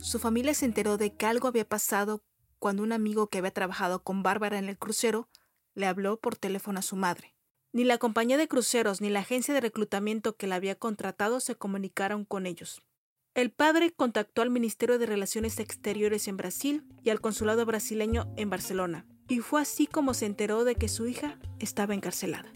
Su 0.00 0.18
familia 0.18 0.54
se 0.54 0.64
enteró 0.64 0.96
de 0.96 1.14
que 1.14 1.26
algo 1.26 1.48
había 1.48 1.68
pasado 1.68 2.22
cuando 2.58 2.82
un 2.82 2.92
amigo 2.92 3.28
que 3.28 3.38
había 3.38 3.50
trabajado 3.50 4.02
con 4.02 4.22
Bárbara 4.22 4.58
en 4.58 4.68
el 4.68 4.78
crucero 4.78 5.28
le 5.74 5.86
habló 5.86 6.18
por 6.18 6.36
teléfono 6.36 6.78
a 6.78 6.82
su 6.82 6.96
madre. 6.96 7.34
Ni 7.72 7.84
la 7.84 7.98
compañía 7.98 8.36
de 8.36 8.48
cruceros 8.48 9.00
ni 9.00 9.10
la 9.10 9.20
agencia 9.20 9.52
de 9.54 9.60
reclutamiento 9.60 10.36
que 10.36 10.46
la 10.46 10.56
había 10.56 10.76
contratado 10.76 11.40
se 11.40 11.56
comunicaron 11.56 12.24
con 12.24 12.46
ellos. 12.46 12.82
El 13.34 13.50
padre 13.50 13.92
contactó 13.92 14.42
al 14.42 14.50
Ministerio 14.50 14.98
de 14.98 15.06
Relaciones 15.06 15.58
Exteriores 15.58 16.26
en 16.26 16.36
Brasil 16.36 16.84
y 17.04 17.10
al 17.10 17.20
Consulado 17.20 17.66
brasileño 17.66 18.32
en 18.36 18.50
Barcelona, 18.50 19.06
y 19.28 19.40
fue 19.40 19.60
así 19.60 19.86
como 19.86 20.14
se 20.14 20.26
enteró 20.26 20.64
de 20.64 20.74
que 20.74 20.88
su 20.88 21.06
hija 21.06 21.38
estaba 21.58 21.94
encarcelada. 21.94 22.50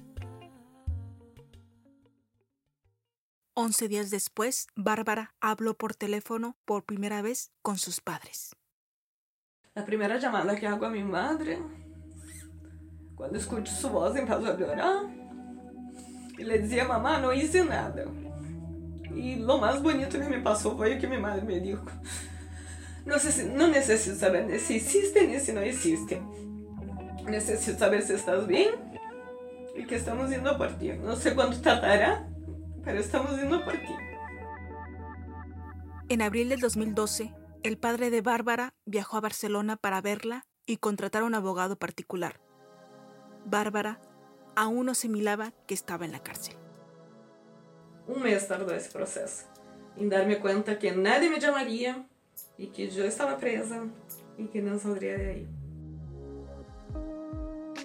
Once 3.54 3.86
días 3.86 4.10
después, 4.10 4.66
Bárbara 4.76 5.34
habló 5.40 5.74
por 5.74 5.94
teléfono 5.94 6.56
por 6.64 6.84
primera 6.84 7.20
vez 7.20 7.50
con 7.60 7.76
sus 7.76 8.00
padres. 8.00 8.56
La 9.74 9.84
primera 9.84 10.18
llamada 10.18 10.56
que 10.56 10.66
hago 10.66 10.86
a 10.86 10.90
mi 10.90 11.02
madre, 11.04 11.58
cuando 13.14 13.38
escucho 13.38 13.72
su 13.74 13.90
voz, 13.90 14.16
empiezo 14.16 14.46
a 14.46 14.56
llorar. 14.56 15.04
Y 16.38 16.44
le 16.44 16.60
decía, 16.60 16.86
mamá, 16.88 17.18
no 17.18 17.32
hice 17.32 17.62
nada. 17.64 18.04
Y 19.14 19.36
lo 19.36 19.58
más 19.58 19.82
bonito 19.82 20.18
que 20.18 20.24
me 20.28 20.40
pasó 20.40 20.74
fue 20.76 20.96
que 20.98 21.06
mi 21.06 21.18
madre 21.18 21.42
me 21.42 21.60
dijo, 21.60 21.84
no, 23.04 23.18
sé 23.18 23.32
si- 23.32 23.44
no 23.44 23.68
necesito 23.68 24.16
saber 24.16 24.58
si 24.60 24.76
hiciste 24.76 25.26
ni 25.26 25.38
si 25.38 25.52
no 25.52 25.62
hiciste. 25.62 26.22
Necesito 27.26 27.78
saber 27.78 28.00
si 28.02 28.14
estás 28.14 28.46
bien 28.46 28.70
y 29.76 29.84
que 29.86 29.96
estamos 29.96 30.30
yendo 30.30 30.56
por 30.56 30.72
ti. 30.78 30.88
No 30.94 31.16
sé 31.16 31.34
cuánto 31.34 31.60
tardará, 31.60 32.26
pero 32.84 32.98
estamos 32.98 33.36
yendo 33.36 33.64
por 33.64 33.74
ti. 33.74 33.96
En 36.08 36.22
abril 36.22 36.48
del 36.48 36.60
2012, 36.60 37.34
el 37.62 37.78
padre 37.78 38.10
de 38.10 38.20
Bárbara 38.20 38.74
viajó 38.84 39.16
a 39.16 39.20
Barcelona 39.20 39.76
para 39.76 40.00
verla 40.00 40.46
y 40.66 40.76
contratar 40.78 41.22
a 41.22 41.26
un 41.26 41.34
abogado 41.34 41.76
particular. 41.76 42.40
Bárbara 43.44 44.00
aún 44.56 44.86
no 44.86 44.92
asimilaba 44.92 45.52
que 45.66 45.74
estaba 45.74 46.04
en 46.04 46.12
la 46.12 46.22
cárcel. 46.22 46.56
Un 48.06 48.22
mes 48.22 48.46
tardó 48.48 48.74
ese 48.74 48.90
proceso 48.90 49.46
en 49.96 50.08
darme 50.08 50.40
cuenta 50.40 50.78
que 50.78 50.92
nadie 50.92 51.30
me 51.30 51.40
llamaría 51.40 52.06
y 52.58 52.68
que 52.68 52.90
yo 52.90 53.04
estaba 53.04 53.36
presa 53.38 53.84
y 54.38 54.46
que 54.46 54.60
no 54.60 54.78
saldría 54.78 55.16
de 55.16 55.30
ahí. 55.30 55.48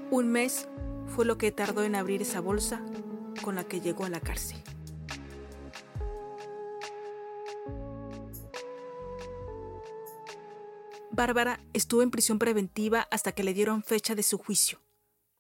Un 0.10 0.30
mes 0.30 0.68
fue 1.08 1.26
lo 1.26 1.38
que 1.38 1.52
tardó 1.52 1.84
en 1.84 1.96
abrir 1.96 2.22
esa 2.22 2.40
bolsa 2.40 2.82
con 3.44 3.56
la 3.56 3.64
que 3.64 3.82
llegó 3.82 4.06
a 4.06 4.10
la 4.10 4.20
cárcel. 4.20 4.58
Bárbara 11.18 11.60
estuvo 11.74 12.04
en 12.04 12.12
prisión 12.12 12.38
preventiva 12.38 13.08
hasta 13.10 13.32
que 13.32 13.44
le 13.44 13.56
dieron 13.56 13.82
fecha 13.82 14.14
de 14.14 14.22
su 14.22 14.38
juicio. 14.38 14.84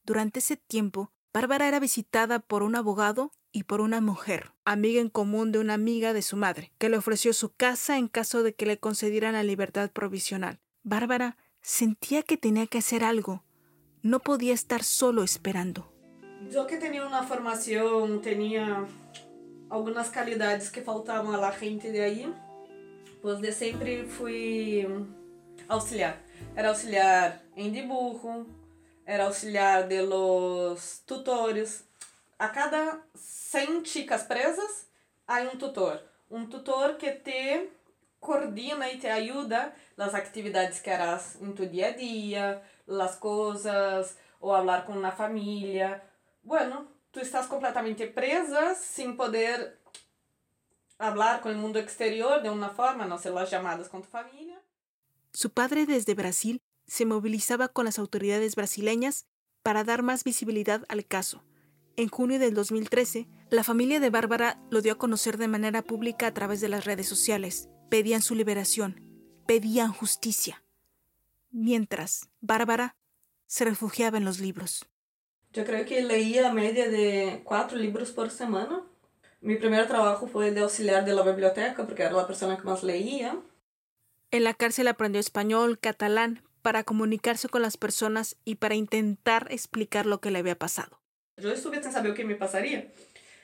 Durante 0.03 0.39
ese 0.39 0.57
tiempo, 0.57 1.11
Bárbara 1.31 1.67
era 1.67 1.79
visitada 1.79 2.39
por 2.39 2.63
un 2.63 2.75
abogado 2.75 3.31
y 3.51 3.65
por 3.65 3.81
una 3.81 4.01
mujer, 4.01 4.53
amiga 4.65 5.01
en 5.01 5.09
común 5.09 5.51
de 5.51 5.59
una 5.59 5.75
amiga 5.75 6.13
de 6.13 6.23
su 6.23 6.35
madre, 6.35 6.71
que 6.79 6.89
le 6.89 6.97
ofreció 6.97 7.31
su 7.31 7.53
casa 7.53 7.99
en 7.99 8.07
caso 8.07 8.41
de 8.41 8.55
que 8.55 8.65
le 8.65 8.79
concedieran 8.79 9.33
la 9.33 9.43
libertad 9.43 9.91
provisional. 9.91 10.59
Bárbara 10.81 11.37
sentía 11.61 12.23
que 12.23 12.37
tenía 12.37 12.65
que 12.65 12.79
hacer 12.79 13.03
algo. 13.03 13.43
No 14.01 14.19
podía 14.19 14.55
estar 14.55 14.83
solo 14.83 15.21
esperando. 15.21 15.93
Yo 16.49 16.65
que 16.65 16.77
tenía 16.77 17.05
una 17.05 17.21
formación, 17.21 18.23
tenía 18.23 18.87
algunas 19.69 20.09
calidades 20.09 20.71
que 20.71 20.81
faltaban 20.81 21.35
a 21.35 21.37
la 21.37 21.51
gente 21.51 21.91
de 21.91 22.01
ahí, 22.01 22.33
pues 23.21 23.41
de 23.41 23.51
siempre 23.51 24.05
fui 24.05 24.87
auxiliar. 25.67 26.17
Era 26.55 26.69
auxiliar 26.69 27.41
en 27.55 27.71
dibujo, 27.71 28.45
era 29.05 29.25
auxiliar 29.25 29.87
de 29.87 30.01
los 30.03 31.01
tutores. 31.05 31.85
A 32.37 32.51
cada 32.51 33.03
100 33.15 33.83
chicas 33.83 34.23
presas 34.23 34.87
hay 35.25 35.47
un 35.47 35.57
tutor. 35.57 36.07
Un 36.29 36.49
tutor 36.49 36.97
que 36.97 37.11
te 37.11 37.71
coordina 38.19 38.91
y 38.91 38.99
te 38.99 39.11
ayuda 39.11 39.75
las 39.95 40.13
actividades 40.13 40.81
que 40.81 40.91
harás 40.91 41.37
en 41.41 41.55
tu 41.55 41.65
día 41.65 41.87
a 41.87 41.91
día, 41.91 42.61
las 42.85 43.15
cosas, 43.15 44.17
o 44.39 44.55
hablar 44.55 44.85
con 44.85 44.97
una 44.97 45.11
familia. 45.11 46.03
Bueno, 46.43 46.87
tú 47.11 47.19
estás 47.19 47.47
completamente 47.47 48.07
presa 48.07 48.75
sin 48.75 49.17
poder 49.17 49.79
hablar 50.97 51.41
con 51.41 51.51
el 51.51 51.57
mundo 51.57 51.79
exterior 51.79 52.41
de 52.41 52.49
una 52.49 52.69
forma, 52.69 53.05
no 53.05 53.17
sé, 53.17 53.29
las 53.29 53.49
llamadas 53.49 53.89
con 53.89 54.01
tu 54.01 54.09
familia. 54.09 54.46
Su 55.37 55.51
padre 55.51 55.85
desde 55.85 56.15
Brasil 56.15 56.63
se 56.87 57.05
movilizaba 57.05 57.67
con 57.67 57.85
las 57.85 57.99
autoridades 57.99 58.55
brasileñas 58.55 59.27
para 59.61 59.83
dar 59.83 60.01
más 60.01 60.23
visibilidad 60.23 60.83
al 60.89 61.05
caso. 61.05 61.43
En 61.95 62.07
junio 62.07 62.39
del 62.39 62.55
2013, 62.55 63.27
la 63.51 63.63
familia 63.63 63.99
de 63.99 64.09
Bárbara 64.09 64.59
lo 64.71 64.81
dio 64.81 64.93
a 64.93 64.97
conocer 64.97 65.37
de 65.37 65.47
manera 65.47 65.83
pública 65.83 66.25
a 66.25 66.33
través 66.33 66.59
de 66.59 66.69
las 66.69 66.85
redes 66.85 67.07
sociales. 67.07 67.69
Pedían 67.87 68.23
su 68.23 68.33
liberación, 68.33 68.99
pedían 69.45 69.93
justicia. 69.93 70.63
Mientras, 71.51 72.31
Bárbara 72.41 72.95
se 73.45 73.63
refugiaba 73.65 74.17
en 74.17 74.25
los 74.25 74.39
libros. 74.39 74.87
Yo 75.53 75.65
creo 75.65 75.85
que 75.85 76.01
leía 76.01 76.49
a 76.49 76.51
media 76.51 76.89
de 76.89 77.43
cuatro 77.43 77.77
libros 77.77 78.09
por 78.09 78.31
semana. 78.31 78.81
Mi 79.41 79.57
primer 79.57 79.87
trabajo 79.87 80.25
fue 80.25 80.49
de 80.49 80.61
auxiliar 80.61 81.05
de 81.05 81.13
la 81.13 81.21
biblioteca 81.21 81.85
porque 81.85 82.01
era 82.01 82.13
la 82.13 82.25
persona 82.25 82.57
que 82.57 82.63
más 82.63 82.81
leía. 82.81 83.39
En 84.31 84.43
la 84.43 84.53
cárcel 84.53 84.87
aprendió 84.87 85.19
español, 85.19 85.79
catalán, 85.79 86.43
para 86.61 86.83
comunicarse 86.83 87.47
con 87.47 87.61
las 87.61 87.77
personas 87.77 88.35
y 88.43 88.55
para 88.55 88.75
intentar 88.75 89.47
explicar 89.51 90.05
lo 90.05 90.19
que 90.19 90.31
le 90.31 90.39
había 90.39 90.57
pasado. 90.57 91.01
Yo 91.37 91.51
estuve 91.51 91.81
sin 91.81 91.93
saber 91.93 92.13
qué 92.13 92.25
me 92.25 92.35
pasaría, 92.35 92.91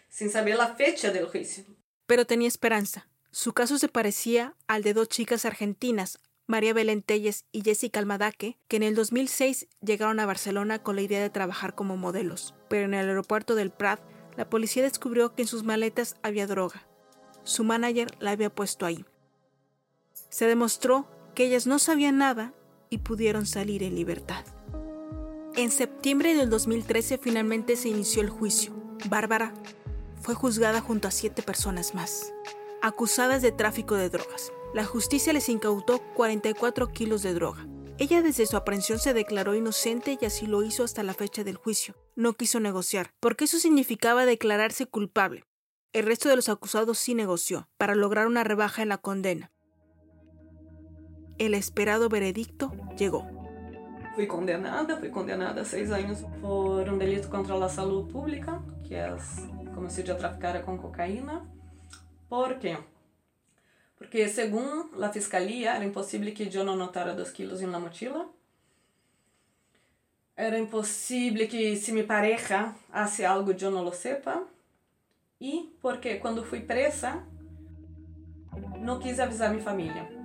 sin 0.09 0.29
saber 0.29 0.57
la 0.57 0.75
fecha 0.75 1.11
del 1.11 1.27
juicio. 1.27 1.63
Pero 2.05 2.25
tenía 2.25 2.49
esperanza. 2.49 3.07
Su 3.31 3.53
caso 3.53 3.77
se 3.77 3.87
parecía 3.87 4.55
al 4.67 4.83
de 4.83 4.93
dos 4.93 5.07
chicas 5.07 5.45
argentinas, 5.45 6.19
María 6.47 6.73
Belén 6.73 7.01
Telles 7.01 7.45
y 7.53 7.61
Jessica 7.61 7.99
Almadaque, 7.99 8.59
que 8.67 8.75
en 8.75 8.83
el 8.83 8.95
2006 8.95 9.67
llegaron 9.81 10.19
a 10.19 10.25
Barcelona 10.25 10.83
con 10.83 10.97
la 10.97 11.01
idea 11.01 11.21
de 11.21 11.29
trabajar 11.29 11.75
como 11.75 11.95
modelos, 11.95 12.53
pero 12.67 12.83
en 12.85 12.93
el 12.93 13.07
aeropuerto 13.07 13.55
del 13.55 13.71
Prat 13.71 14.01
La 14.35 14.49
policía 14.49 14.83
descubrió 14.83 15.33
que 15.33 15.43
en 15.43 15.47
sus 15.47 15.63
maletas 15.63 16.15
había 16.23 16.45
droga. 16.45 16.85
Su 17.43 17.63
manager 17.63 18.09
la 18.19 18.31
había 18.31 18.53
puesto 18.53 18.85
ahí. 18.85 19.05
Se 20.33 20.47
demostró 20.47 21.07
que 21.35 21.45
ellas 21.45 21.67
no 21.67 21.77
sabían 21.77 22.17
nada 22.17 22.55
y 22.89 22.97
pudieron 22.97 23.45
salir 23.45 23.83
en 23.83 23.93
libertad. 23.93 24.43
En 25.55 25.69
septiembre 25.69 26.33
del 26.33 26.49
2013 26.49 27.19
finalmente 27.19 27.75
se 27.75 27.89
inició 27.89 28.23
el 28.23 28.31
juicio. 28.31 28.73
Bárbara 29.09 29.53
fue 30.23 30.33
juzgada 30.33 30.81
junto 30.81 31.07
a 31.07 31.11
siete 31.11 31.43
personas 31.43 31.93
más, 31.93 32.33
acusadas 32.81 33.43
de 33.43 33.51
tráfico 33.51 33.93
de 33.93 34.09
drogas. 34.09 34.51
La 34.73 34.85
justicia 34.85 35.33
les 35.33 35.49
incautó 35.49 36.01
44 36.15 36.87
kilos 36.87 37.21
de 37.21 37.35
droga. 37.35 37.67
Ella 37.99 38.23
desde 38.23 38.47
su 38.47 38.57
aprehensión 38.57 38.97
se 38.97 39.13
declaró 39.13 39.53
inocente 39.53 40.17
y 40.19 40.25
así 40.25 40.47
lo 40.47 40.63
hizo 40.63 40.83
hasta 40.83 41.03
la 41.03 41.13
fecha 41.13 41.43
del 41.43 41.57
juicio. 41.57 41.93
No 42.15 42.33
quiso 42.33 42.59
negociar, 42.59 43.13
porque 43.19 43.45
eso 43.45 43.59
significaba 43.59 44.25
declararse 44.25 44.87
culpable. 44.87 45.45
El 45.91 46.07
resto 46.07 46.27
de 46.27 46.37
los 46.37 46.49
acusados 46.49 46.97
sí 46.97 47.13
negoció, 47.13 47.69
para 47.77 47.93
lograr 47.93 48.25
una 48.25 48.43
rebaja 48.43 48.81
en 48.81 48.89
la 48.89 48.97
condena. 48.97 49.51
El 51.39 51.55
esperado 51.55 52.09
veredicto 52.09 52.71
llegó. 52.97 53.27
Fui 54.15 54.27
condenada, 54.27 54.97
fui 54.97 55.09
condenada 55.09 55.61
a 55.61 55.65
seis 55.65 55.91
anos 55.91 56.19
por 56.39 56.87
um 56.87 56.97
delito 56.97 57.29
contra 57.29 57.55
a 57.55 57.69
saúde 57.69 58.11
pública, 58.11 58.61
que 58.83 58.93
é 58.93 59.15
como 59.73 59.89
se 59.89 60.07
eu 60.07 60.15
traficara 60.15 60.61
com 60.61 60.77
cocaína. 60.77 61.49
Por 62.29 62.59
quê? 62.59 62.77
Porque, 63.97 64.27
según 64.27 64.91
a 65.01 65.09
fiscalía, 65.09 65.75
era 65.75 65.85
impossível 65.85 66.33
que 66.33 66.49
eu 66.53 66.63
não 66.63 66.75
notara 66.75 67.15
dos 67.15 67.31
quilos 67.31 67.61
em 67.61 67.65
uma 67.65 67.79
mochila. 67.79 68.27
Era 70.35 70.59
impossível 70.59 71.47
que 71.47 71.75
se 71.75 71.91
mi 71.91 72.03
pareja 72.03 72.75
hace 72.91 73.25
algo 73.25 73.51
eu 73.51 73.71
não 73.71 73.83
lo 73.83 73.93
sepa. 73.93 74.43
E 75.39 75.75
porque 75.81 76.15
quando 76.19 76.43
fui 76.43 76.61
presa, 76.61 77.23
não 78.79 78.99
quis 78.99 79.19
avisar 79.19 79.49
minha 79.49 79.63
família. 79.63 80.22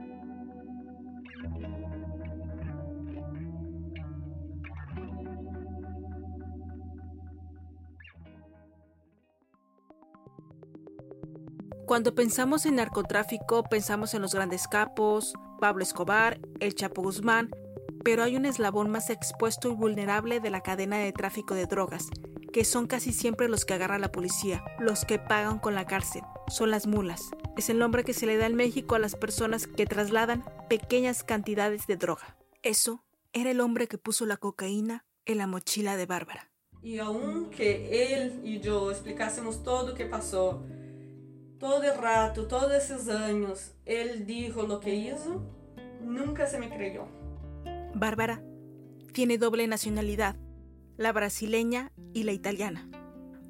Cuando 11.89 12.15
pensamos 12.15 12.67
en 12.67 12.77
narcotráfico, 12.77 13.63
pensamos 13.63 14.13
en 14.13 14.21
los 14.21 14.35
grandes 14.35 14.69
capos, 14.69 15.33
Pablo 15.59 15.83
Escobar, 15.83 16.39
el 16.61 16.75
Chapo 16.75 17.01
Guzmán, 17.01 17.49
pero 18.05 18.23
hay 18.23 18.37
un 18.37 18.45
eslabón 18.45 18.91
más 18.91 19.09
expuesto 19.09 19.71
y 19.71 19.75
vulnerable 19.75 20.39
de 20.41 20.51
la 20.51 20.61
cadena 20.61 20.99
de 20.99 21.15
tráfico 21.15 21.55
de 21.55 21.65
drogas, 21.65 22.09
que 22.53 22.67
son 22.67 22.89
casi 22.89 23.15
siempre 23.15 23.49
los 23.49 23.65
que 23.65 23.73
agarra 23.73 23.99
la 23.99 24.13
policía, 24.13 24.63
los 24.79 25.07
que 25.07 25.19
pagan 25.19 25.59
con 25.59 25.75
la 25.75 25.87
cárcel, 25.87 26.21
son 26.49 26.71
las 26.71 26.87
mulas. 26.87 27.31
Es 27.57 27.71
el 27.71 27.79
nombre 27.79 28.05
que 28.05 28.13
se 28.13 28.27
le 28.27 28.37
da 28.37 28.45
en 28.45 28.55
México 28.55 28.95
a 28.95 28.99
las 28.99 29.17
personas 29.17 29.67
que 29.67 29.87
trasladan 29.87 30.45
pequeñas 30.69 31.25
cantidades 31.25 31.87
de 31.87 31.97
droga. 31.97 32.37
Eso 32.63 33.03
era 33.33 33.51
el 33.51 33.63
hombre 33.63 33.89
que 33.89 33.97
puso 33.97 34.27
la 34.27 34.37
cocaína 34.37 35.07
en 35.25 35.39
la 35.39 35.47
mochila 35.47 35.97
de 35.97 36.05
Bárbara. 36.05 36.51
Y 36.83 36.99
aunque 36.99 38.13
él 38.15 38.43
y 38.45 38.61
yo 38.61 38.91
explicásemos 38.91 39.63
todo 39.63 39.89
lo 39.89 39.95
que 39.95 40.05
pasó, 40.05 40.67
todo 41.59 41.83
el 41.83 41.99
rato, 41.99 42.47
todos 42.47 42.73
esos 42.73 43.09
años, 43.09 43.73
él 43.85 44.27
dijo 44.27 44.63
lo 44.63 44.81
que 44.81 44.95
hizo, 44.95 45.43
nunca 46.03 46.47
se 46.47 46.59
me 46.59 46.69
creyó. 46.69 47.07
Bárbara 47.95 48.43
tiene 49.13 49.39
doble 49.39 49.67
nacionalidad, 49.67 50.37
la 50.97 51.13
brasileña 51.13 51.93
y 52.15 52.25
la 52.25 52.33
italiana. 52.33 52.89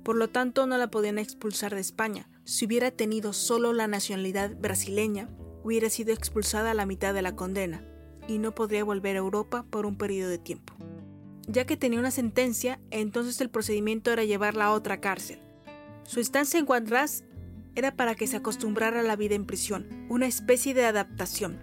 Por 0.03 0.17
lo 0.17 0.29
tanto, 0.29 0.67
no 0.67 0.79
la 0.79 0.91
podían 0.91 1.19
expulsar 1.19 1.75
de 1.75 1.81
España. 1.81 2.31
Si 2.45 2.65
hubiera 2.65 2.91
tenido 2.91 3.35
solo 3.35 3.75
la 3.75 3.87
nacionalidad 3.89 4.57
brasileña, 4.57 5.29
hubiera 5.63 5.91
sido 5.91 6.15
expulsada 6.15 6.71
a 6.71 6.75
la 6.75 6.87
mitad 6.87 7.13
de 7.13 7.21
la 7.21 7.37
condena 7.37 7.85
y 8.27 8.39
no 8.39 8.55
podría 8.55 8.85
volver 8.85 9.17
a 9.17 9.21
Europa 9.21 9.67
por 9.69 9.85
un 9.85 9.99
periodo 9.99 10.31
de 10.31 10.39
tiempo. 10.39 10.73
Ya 11.47 11.67
que 11.67 11.77
tenía 11.77 11.99
una 11.99 12.11
sentencia, 12.11 12.81
entonces 12.91 13.41
el 13.41 13.51
procedimiento 13.51 14.11
era 14.11 14.25
llevarla 14.25 14.67
a 14.67 14.73
otra 14.73 15.01
cárcel. 15.01 15.41
Su 16.05 16.21
estancia 16.21 16.59
en 16.59 16.65
Guadras 16.65 17.25
era 17.79 17.95
para 17.95 18.15
que 18.15 18.27
se 18.27 18.37
acostumbrara 18.37 19.01
a 19.01 19.05
la 19.05 19.17
vida 19.17 19.37
en 19.37 19.47
prisión, 19.47 20.07
una 20.09 20.27
especie 20.27 20.75
de 20.75 20.85
adaptación. 20.85 21.61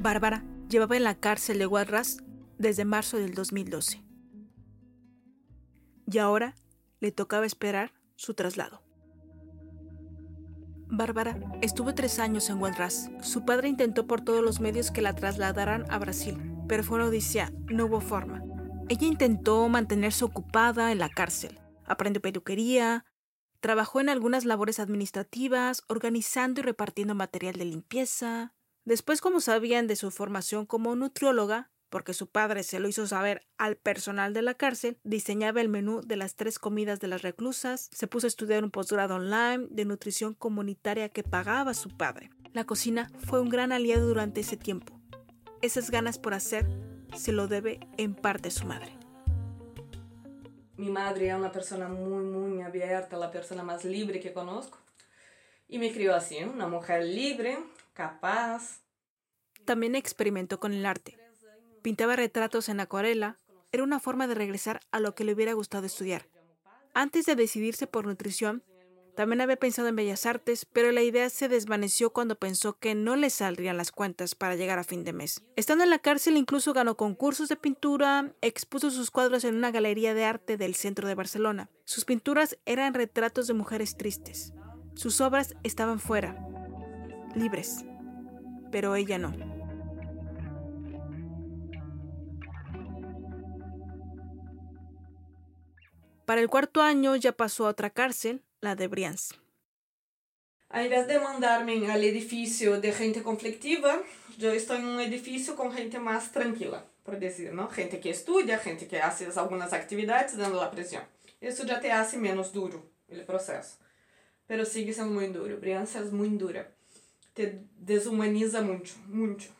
Bárbara 0.00 0.44
llevaba 0.68 0.96
en 0.96 1.04
la 1.04 1.14
cárcel 1.14 1.58
de 1.58 1.66
Guadras 1.66 2.18
desde 2.58 2.84
marzo 2.84 3.18
del 3.18 3.34
2012. 3.34 4.02
Y 6.10 6.18
ahora 6.18 6.54
le 7.00 7.12
tocaba 7.12 7.46
esperar 7.46 7.92
su 8.16 8.34
traslado. 8.34 8.82
Bárbara 10.86 11.38
estuvo 11.62 11.94
tres 11.94 12.18
años 12.18 12.50
en 12.50 12.58
Guadras. 12.58 13.10
Su 13.22 13.44
padre 13.44 13.68
intentó 13.68 14.06
por 14.06 14.20
todos 14.20 14.42
los 14.42 14.60
medios 14.60 14.90
que 14.90 15.02
la 15.02 15.14
trasladaran 15.14 15.84
a 15.90 15.98
Brasil, 15.98 16.36
pero 16.68 16.82
fue 16.82 16.96
una 16.96 17.06
odisea, 17.06 17.52
no 17.68 17.86
hubo 17.86 18.00
forma. 18.00 18.42
Ella 18.88 19.06
intentó 19.06 19.68
mantenerse 19.68 20.24
ocupada 20.24 20.92
en 20.92 20.98
la 20.98 21.08
cárcel. 21.08 21.58
Aprendió 21.86 22.20
peluquería, 22.20 23.04
trabajó 23.64 23.98
en 23.98 24.10
algunas 24.10 24.44
labores 24.44 24.78
administrativas, 24.78 25.84
organizando 25.86 26.60
y 26.60 26.64
repartiendo 26.64 27.14
material 27.14 27.54
de 27.54 27.64
limpieza. 27.64 28.52
Después, 28.84 29.22
como 29.22 29.40
sabían 29.40 29.86
de 29.86 29.96
su 29.96 30.10
formación 30.10 30.66
como 30.66 30.94
nutrióloga, 30.96 31.70
porque 31.88 32.12
su 32.12 32.26
padre 32.26 32.62
se 32.62 32.78
lo 32.78 32.88
hizo 32.88 33.06
saber 33.06 33.46
al 33.56 33.76
personal 33.76 34.34
de 34.34 34.42
la 34.42 34.52
cárcel, 34.52 34.98
diseñaba 35.02 35.62
el 35.62 35.70
menú 35.70 36.02
de 36.02 36.16
las 36.16 36.34
tres 36.34 36.58
comidas 36.58 37.00
de 37.00 37.08
las 37.08 37.22
reclusas, 37.22 37.88
se 37.90 38.06
puso 38.06 38.26
a 38.26 38.28
estudiar 38.28 38.64
un 38.64 38.70
posgrado 38.70 39.14
online 39.14 39.66
de 39.70 39.86
nutrición 39.86 40.34
comunitaria 40.34 41.08
que 41.08 41.22
pagaba 41.22 41.72
su 41.72 41.88
padre. 41.88 42.28
La 42.52 42.64
cocina 42.64 43.10
fue 43.26 43.40
un 43.40 43.48
gran 43.48 43.72
aliado 43.72 44.06
durante 44.06 44.42
ese 44.42 44.58
tiempo. 44.58 45.00
Esas 45.62 45.90
ganas 45.90 46.18
por 46.18 46.34
hacer 46.34 46.68
se 47.16 47.32
lo 47.32 47.48
debe 47.48 47.80
en 47.96 48.14
parte 48.14 48.48
a 48.48 48.50
su 48.50 48.66
madre. 48.66 49.03
Mi 50.76 50.90
madre 50.90 51.28
es 51.28 51.34
una 51.34 51.52
persona 51.52 51.88
muy, 51.88 52.24
muy 52.24 52.62
abierta, 52.62 53.16
la 53.16 53.30
persona 53.30 53.62
más 53.62 53.84
libre 53.84 54.20
que 54.20 54.32
conozco. 54.32 54.78
Y 55.68 55.78
me 55.78 55.92
crió 55.92 56.14
así, 56.14 56.42
una 56.42 56.66
mujer 56.66 57.04
libre, 57.04 57.58
capaz. 57.92 58.80
También 59.64 59.94
experimentó 59.94 60.58
con 60.58 60.72
el 60.72 60.84
arte. 60.84 61.16
Pintaba 61.82 62.16
retratos 62.16 62.68
en 62.68 62.80
acuarela. 62.80 63.38
Era 63.70 63.82
una 63.82 64.00
forma 64.00 64.26
de 64.26 64.34
regresar 64.34 64.80
a 64.90 65.00
lo 65.00 65.14
que 65.14 65.24
le 65.24 65.32
hubiera 65.32 65.52
gustado 65.52 65.86
estudiar. 65.86 66.26
Antes 66.92 67.26
de 67.26 67.34
decidirse 67.36 67.86
por 67.86 68.06
nutrición, 68.06 68.62
también 69.14 69.40
había 69.40 69.56
pensado 69.56 69.88
en 69.88 69.96
bellas 69.96 70.26
artes, 70.26 70.66
pero 70.66 70.90
la 70.90 71.02
idea 71.02 71.30
se 71.30 71.48
desvaneció 71.48 72.10
cuando 72.12 72.34
pensó 72.34 72.78
que 72.78 72.94
no 72.94 73.16
le 73.16 73.30
saldrían 73.30 73.76
las 73.76 73.92
cuentas 73.92 74.34
para 74.34 74.56
llegar 74.56 74.78
a 74.78 74.84
fin 74.84 75.04
de 75.04 75.12
mes. 75.12 75.42
Estando 75.56 75.84
en 75.84 75.90
la 75.90 76.00
cárcel 76.00 76.36
incluso 76.36 76.72
ganó 76.72 76.96
concursos 76.96 77.48
de 77.48 77.56
pintura, 77.56 78.32
expuso 78.40 78.90
sus 78.90 79.10
cuadros 79.10 79.44
en 79.44 79.54
una 79.54 79.70
galería 79.70 80.14
de 80.14 80.24
arte 80.24 80.56
del 80.56 80.74
centro 80.74 81.06
de 81.06 81.14
Barcelona. 81.14 81.70
Sus 81.84 82.04
pinturas 82.04 82.58
eran 82.66 82.94
retratos 82.94 83.46
de 83.46 83.54
mujeres 83.54 83.96
tristes. 83.96 84.52
Sus 84.94 85.20
obras 85.20 85.54
estaban 85.62 86.00
fuera, 86.00 86.36
libres, 87.34 87.84
pero 88.70 88.96
ella 88.96 89.18
no. 89.18 89.32
Para 96.24 96.40
el 96.40 96.48
cuarto 96.48 96.80
año 96.80 97.16
ya 97.16 97.32
pasó 97.32 97.66
a 97.66 97.70
otra 97.70 97.90
cárcel, 97.90 98.42
la 98.64 98.74
de 98.74 98.88
Brians. 98.88 99.34
Ao 100.70 100.82
invés 100.82 101.06
de 101.06 101.20
mandarme 101.20 101.88
al 101.92 102.02
edificio 102.02 102.80
de 102.80 102.90
gente 102.90 103.22
conflictiva, 103.22 104.02
yo 104.38 104.50
estoy 104.50 104.78
en 104.78 104.86
un 104.86 105.00
edificio 105.00 105.54
con 105.54 105.72
gente 105.72 106.00
más 106.00 106.32
tranquila, 106.32 106.84
por 107.04 107.20
decir, 107.20 107.52
¿no? 107.52 107.68
Gente 107.68 108.00
que 108.00 108.10
estudia, 108.10 108.58
gente 108.58 108.88
que 108.88 109.00
hace 109.00 109.28
algunas 109.36 109.72
actividades 109.72 110.36
dentro 110.36 110.58
de 110.58 110.64
la 110.64 110.70
prisión. 110.72 111.04
Eso 111.40 111.64
ya 111.64 111.78
te 111.78 111.92
hace 111.92 112.16
menos 112.16 112.52
duro 112.52 112.90
el 113.08 113.22
proceso. 113.24 113.76
Pero 114.48 114.64
sigue 114.64 114.92
siendo 114.92 115.14
muy 115.14 115.28
duro. 115.28 115.60
Brianza 115.60 116.00
es 116.00 116.10
muy 116.10 116.28
dura. 116.30 116.72
Te 117.34 117.62
deshumaniza 117.78 118.62
mucho, 118.62 118.94
mucho. 119.06 119.50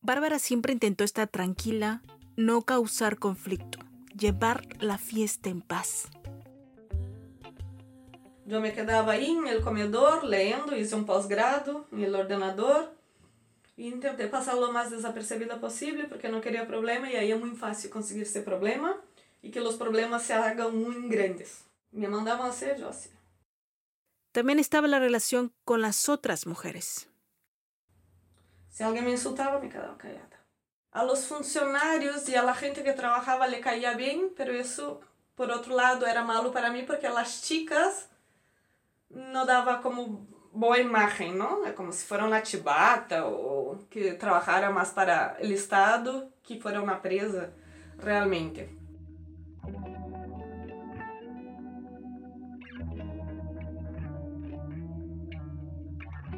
Bárbara 0.00 0.38
siempre 0.38 0.72
intentó 0.72 1.04
estar 1.04 1.28
tranquila, 1.28 2.02
no 2.36 2.62
causar 2.62 3.18
conflicto, 3.18 3.78
llevar 4.16 4.66
la 4.80 4.98
fiesta 4.98 5.50
en 5.50 5.62
paz. 5.62 6.08
Eu 8.46 8.60
me 8.60 8.72
quedava 8.72 9.12
aí 9.12 9.34
no 9.34 9.62
comedor 9.62 10.22
lendo, 10.22 10.76
hice 10.76 10.94
um 10.94 11.04
pós-grado 11.04 11.86
no 11.90 12.18
ordenador 12.18 12.90
e 13.76 13.90
tentei 13.92 14.28
passar 14.28 14.54
o 14.54 14.72
mais 14.72 14.90
desapercebida 14.90 15.56
possível 15.56 16.08
porque 16.08 16.28
não 16.28 16.40
queria 16.40 16.66
problema 16.66 17.08
e 17.08 17.16
aí 17.16 17.30
é 17.30 17.34
muito 17.34 17.56
fácil 17.56 17.88
conseguir 17.90 18.22
esse 18.22 18.42
problema 18.42 18.98
e 19.42 19.50
que 19.50 19.60
os 19.60 19.76
problemas 19.76 20.22
se 20.22 20.32
hagam 20.32 20.70
muito 20.72 21.08
grandes. 21.08 21.64
Me 21.92 22.06
mandavam 22.06 22.46
a 22.46 22.52
ser, 22.52 22.78
yo 22.78 22.88
hacía. 22.88 23.12
También 24.32 24.58
estaba 24.58 24.88
la 24.88 24.98
relación 24.98 25.52
con 25.64 25.80
las 25.80 26.08
otras 26.08 26.44
mujeres. 26.44 27.08
Se 28.68 28.82
alguém 28.82 29.02
me 29.02 29.12
insultava, 29.12 29.60
me 29.60 29.68
quedava 29.68 29.96
callada. 29.96 30.40
A 30.90 31.04
los 31.04 31.26
funcionários 31.26 32.28
e 32.28 32.36
a 32.36 32.42
la 32.42 32.54
gente 32.54 32.82
que 32.82 32.92
trabalhava 32.92 33.46
le 33.46 33.60
caía 33.60 33.94
bem, 33.94 34.30
pero 34.36 34.52
isso 34.52 35.00
por 35.36 35.50
outro 35.50 35.74
lado, 35.74 36.06
era 36.06 36.22
malo 36.22 36.52
para 36.52 36.70
mim 36.70 36.84
porque 36.84 37.06
as 37.06 37.42
chicas 37.44 38.08
não 39.14 39.46
dava 39.46 39.78
como 39.78 40.26
boa 40.52 40.78
imagem, 40.78 41.34
não? 41.34 41.66
É 41.66 41.72
como 41.72 41.92
se 41.92 42.04
foram 42.04 42.28
na 42.28 42.44
chibata 42.44 43.24
ou 43.24 43.76
que 43.90 44.12
trabalharam 44.14 44.72
mais 44.72 44.90
para 44.90 45.36
o 45.40 45.46
Estado 45.46 46.32
que 46.42 46.60
foram 46.60 46.86
na 46.86 46.96
presa 46.96 47.52
realmente. 47.98 48.68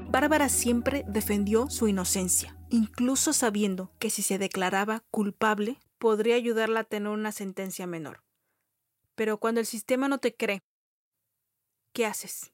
Bárbara 0.08 0.48
siempre 0.48 1.04
defendió 1.06 1.68
su 1.68 1.88
inocencia, 1.88 2.56
incluso 2.70 3.34
sabiendo 3.34 3.90
que 3.98 4.08
si 4.08 4.22
se 4.22 4.38
declaraba 4.38 5.04
culpable 5.10 5.78
podría 5.98 6.36
ayudarla 6.36 6.80
a 6.80 6.84
tener 6.84 7.10
una 7.10 7.32
sentencia 7.32 7.86
menor. 7.86 8.22
Pero 9.14 9.38
cuando 9.38 9.60
el 9.60 9.66
sistema 9.66 10.08
no 10.08 10.18
te 10.18 10.34
cree, 10.34 10.62
¿qué 11.92 12.06
haces? 12.06 12.52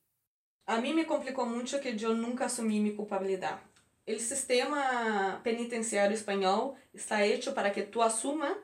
A 0.73 0.79
mim 0.79 0.95
me 0.95 1.05
complicou 1.05 1.45
muito 1.45 1.79
que 1.81 1.95
eu 2.03 2.15
nunca 2.15 2.47
assumi 2.47 2.81
minha 2.81 2.97
culpabilidade. 2.97 3.61
O 4.09 4.19
sistema 4.19 5.39
penitenciário 5.45 6.15
espanhol 6.15 6.75
está 6.95 7.27
hecho 7.27 7.53
para 7.53 7.71
que 7.71 7.83
tu 7.83 8.01
assuma 8.01 8.57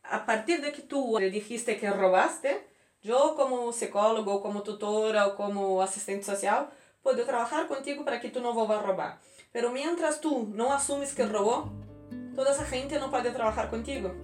a 0.00 0.20
partir 0.20 0.60
de 0.60 0.70
que 0.70 0.82
tu 0.82 1.18
dijiste 1.18 1.74
que 1.74 1.88
roubaste, 1.88 2.56
eu 3.02 3.34
como 3.34 3.72
psicólogo, 3.72 4.30
ou 4.30 4.40
como 4.40 4.60
tutora, 4.60 5.26
ou 5.26 5.32
como 5.32 5.80
assistente 5.80 6.24
social, 6.24 6.70
poder 7.02 7.26
trabalhar 7.26 7.66
contigo 7.66 8.04
para 8.04 8.20
que 8.20 8.30
tu 8.30 8.40
não 8.40 8.54
vuelva 8.54 8.76
a 8.76 8.80
roubar. 8.80 9.20
Pero 9.52 9.72
mientras 9.72 10.20
tu 10.20 10.44
não 10.54 10.70
assumes 10.72 11.12
que 11.12 11.24
roubou, 11.24 11.68
toda 12.36 12.50
essa 12.50 12.64
gente 12.64 12.96
não 12.96 13.10
pode 13.10 13.28
trabalhar 13.32 13.68
contigo. 13.68 14.14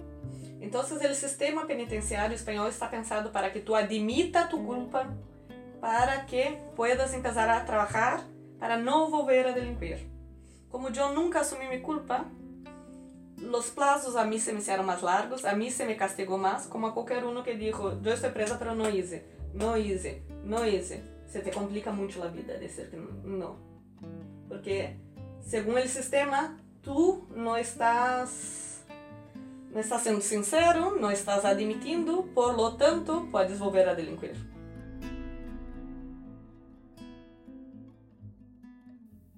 Então, 0.61 0.79
o 0.79 1.13
sistema 1.13 1.65
penitenciário 1.65 2.33
espanhol 2.33 2.69
está 2.69 2.87
pensado 2.87 3.31
para 3.31 3.49
que 3.49 3.59
tu 3.59 3.75
admita 3.75 4.47
tu 4.47 4.63
culpa, 4.63 5.13
para 5.83 6.23
que 6.23 6.59
puedas 6.77 7.13
empezar 7.13 7.49
a 7.49 7.59
trabalhar 7.59 8.23
para 8.57 8.77
não 8.77 9.11
volver 9.11 9.45
a 9.45 9.51
delinquir. 9.51 9.99
Como 10.69 10.87
eu 10.87 11.13
nunca 11.13 11.41
assumi 11.41 11.67
minha 11.67 11.81
culpa, 11.81 12.25
os 13.37 13.69
plazos 13.69 14.15
a 14.15 14.23
mim 14.23 14.39
se 14.39 14.53
me 14.53 14.59
hicieron 14.59 14.85
mais 14.85 15.01
largos, 15.01 15.43
a 15.43 15.53
mim 15.53 15.69
se 15.69 15.83
me 15.83 15.95
castigou 15.95 16.37
mais, 16.37 16.67
como 16.67 16.87
a 16.87 16.93
qualquer 16.93 17.25
um 17.25 17.43
que 17.43 17.55
dijo, 17.55 17.99
eu 18.01 18.13
estou 18.13 18.31
presa 18.31 18.55
pero 18.55 18.73
não 18.73 18.89
hice, 18.89 19.23
não 19.53 19.75
hice, 19.75 20.21
não 20.45 20.65
hice. 20.65 21.03
Se 21.27 21.41
te 21.41 21.51
complica 21.51 21.91
muito 21.91 22.23
a 22.23 22.27
vida 22.27 22.57
dizer 22.57 22.89
que 22.89 22.95
não. 22.95 23.57
Porque, 24.47 24.95
segundo 25.41 25.83
o 25.83 25.87
sistema, 25.89 26.57
tu 26.81 27.27
não 27.35 27.57
estás 27.57 28.85
não 29.69 29.81
estás 29.81 30.01
sendo 30.01 30.21
sincero, 30.21 30.97
não 30.97 31.11
estás 31.11 31.43
admitindo, 31.43 32.23
por 32.33 32.55
lo 32.55 32.77
tanto, 32.77 33.27
podes 33.29 33.59
volver 33.59 33.89
a 33.89 33.93
delinquir. 33.93 34.52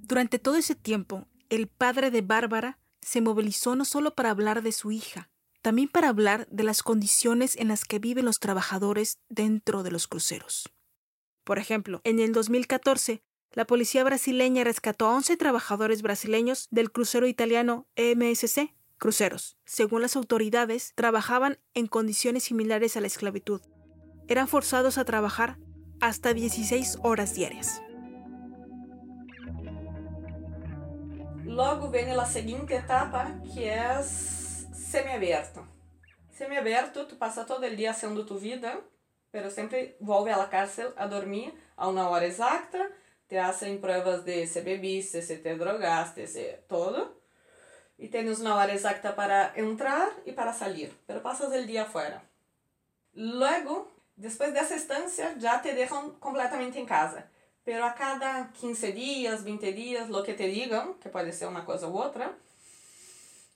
Durante 0.08 0.38
todo 0.38 0.56
ese 0.56 0.76
tiempo, 0.76 1.26
el 1.50 1.68
padre 1.68 2.12
de 2.12 2.22
Bárbara 2.22 2.78
se 3.02 3.22
movilizó 3.22 3.76
no 3.76 3.86
solo 3.86 4.14
para 4.14 4.30
hablar 4.30 4.62
de 4.62 4.72
su 4.72 4.92
hija, 4.92 5.32
también 5.64 5.88
para 5.88 6.10
hablar 6.10 6.48
de 6.52 6.62
las 6.62 6.84
condiciones 6.84 7.56
en 7.56 7.70
las 7.70 7.86
que 7.86 7.98
viven 7.98 8.26
los 8.26 8.38
trabajadores 8.38 9.18
dentro 9.30 9.82
de 9.82 9.90
los 9.90 10.08
cruceros. 10.08 10.72
Por 11.44 11.58
ejemplo, 11.58 12.02
en 12.04 12.20
el 12.20 12.34
2014, 12.34 13.24
la 13.52 13.66
policía 13.66 14.04
brasileña 14.04 14.64
rescató 14.64 15.08
a 15.08 15.16
11 15.16 15.38
trabajadores 15.38 16.04
brasileños 16.04 16.68
del 16.70 16.92
crucero 16.92 17.26
italiano 17.26 17.88
MSC 17.96 18.76
Cruceros. 19.00 19.58
Según 19.66 20.04
las 20.04 20.16
autoridades, 20.16 20.94
trabajaban 20.94 21.58
en 21.74 21.88
condiciones 21.88 22.44
similares 22.44 22.96
a 22.96 23.02
la 23.02 23.08
esclavitud. 23.08 23.62
Eran 24.28 24.48
forzados 24.48 25.00
a 25.00 25.06
trabajar 25.06 25.58
hasta 26.00 26.36
16 26.36 27.00
horas 27.02 27.34
diarias. 27.34 27.82
Logo 31.56 31.88
vem 31.88 32.12
a 32.12 32.26
seguinte 32.26 32.74
etapa, 32.74 33.32
que 33.54 33.64
é 33.64 34.02
semiaberto. 34.04 35.66
Semiaberto, 36.30 37.06
tu 37.06 37.16
passa 37.16 37.46
todo 37.46 37.66
o 37.66 37.70
dia 37.74 37.92
haciendo 37.92 38.26
tu 38.26 38.38
vida, 38.38 38.78
pero 39.32 39.50
sempre 39.50 39.96
volve 40.02 40.32
la 40.32 40.50
cárcel 40.50 40.92
a 40.98 41.08
dormir 41.08 41.54
a 41.78 41.88
uma 41.88 42.10
hora 42.10 42.26
exata, 42.26 42.92
te 43.30 43.40
hacen 43.40 43.80
pruebas 43.80 44.26
de 44.26 44.46
se 44.48 44.64
bebiste, 44.64 45.22
se 45.22 45.38
te 45.38 45.56
drogaste, 45.56 46.28
se 46.28 46.66
todo. 46.68 47.22
Y 47.98 48.10
tienes 48.10 48.42
una 48.42 48.56
hora 48.56 48.74
exacta 48.74 49.16
para 49.16 49.54
entrar 49.56 50.10
y 50.26 50.34
para 50.34 50.52
salir, 50.52 50.94
pero 51.08 51.22
pasas 51.22 51.54
el 51.54 51.68
día 51.68 51.84
afuera. 51.84 52.22
Luego, 53.14 53.90
después 54.18 54.54
de 54.54 54.60
esa 54.60 54.76
estancia, 54.76 55.34
ya 55.38 55.62
te 55.62 55.74
dejan 55.74 56.16
completamente 56.20 56.78
en 56.80 56.86
casa. 56.86 57.30
Pero 57.66 57.84
a 57.84 57.96
cada 57.96 58.52
15 58.52 58.92
días, 58.92 59.44
20 59.44 59.74
días, 59.74 60.10
lo 60.10 60.24
que 60.24 60.36
te 60.36 60.48
digan, 60.48 60.94
que 61.02 61.10
puede 61.10 61.34
ser 61.34 61.48
una 61.48 61.66
cosa 61.66 61.88
u 61.88 61.98
otra, 61.98 62.38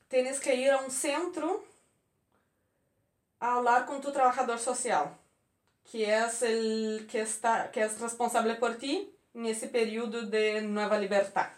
tienes 0.08 0.40
que 0.40 0.56
ir 0.56 0.72
a 0.72 0.78
un 0.78 0.90
centro 0.90 1.64
a 3.40 3.58
hablar 3.58 3.86
con 3.86 4.02
tu 4.02 4.12
trabajador 4.12 4.58
social, 4.58 5.16
que 5.92 6.18
es 6.18 6.42
el 6.42 7.08
que 7.10 7.22
está 7.22 7.70
que 7.72 7.84
es 7.84 8.02
responsable 8.02 8.56
por 8.56 8.76
ti 8.76 9.14
en 9.36 9.46
ese 9.46 9.68
periodo 9.68 10.24
de 10.24 10.64
nueva 10.64 10.98
libertad. 10.98 11.50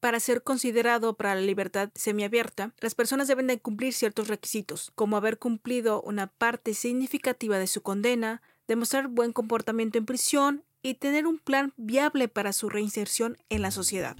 Para 0.00 0.18
ser 0.18 0.42
considerado 0.42 1.14
para 1.14 1.36
la 1.36 1.40
libertad 1.40 1.90
semiabierta, 1.94 2.72
las 2.80 2.96
personas 2.96 3.28
deben 3.28 3.46
de 3.46 3.60
cumplir 3.60 3.92
ciertos 3.92 4.26
requisitos, 4.26 4.90
como 4.96 5.16
haber 5.16 5.38
cumplido 5.38 6.02
una 6.02 6.26
parte 6.26 6.74
significativa 6.74 7.58
de 7.58 7.66
su 7.68 7.82
condena, 7.82 8.42
demostrar 8.66 9.08
buen 9.08 9.32
comportamiento 9.32 9.98
en 9.98 10.06
prisión 10.06 10.64
y 10.88 10.94
tener 10.94 11.26
un 11.26 11.38
plan 11.38 11.72
viable 11.76 12.28
para 12.28 12.52
su 12.52 12.68
reinserción 12.68 13.36
en 13.48 13.62
la 13.62 13.70
sociedad. 13.70 14.16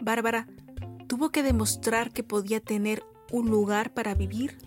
Bárbara 0.00 0.46
tuvo 1.06 1.30
que 1.30 1.42
demostrar 1.42 2.12
que 2.12 2.22
podía 2.22 2.60
tener 2.60 3.04
un 3.30 3.50
lugar 3.50 3.92
para 3.92 4.14
vivir, 4.14 4.58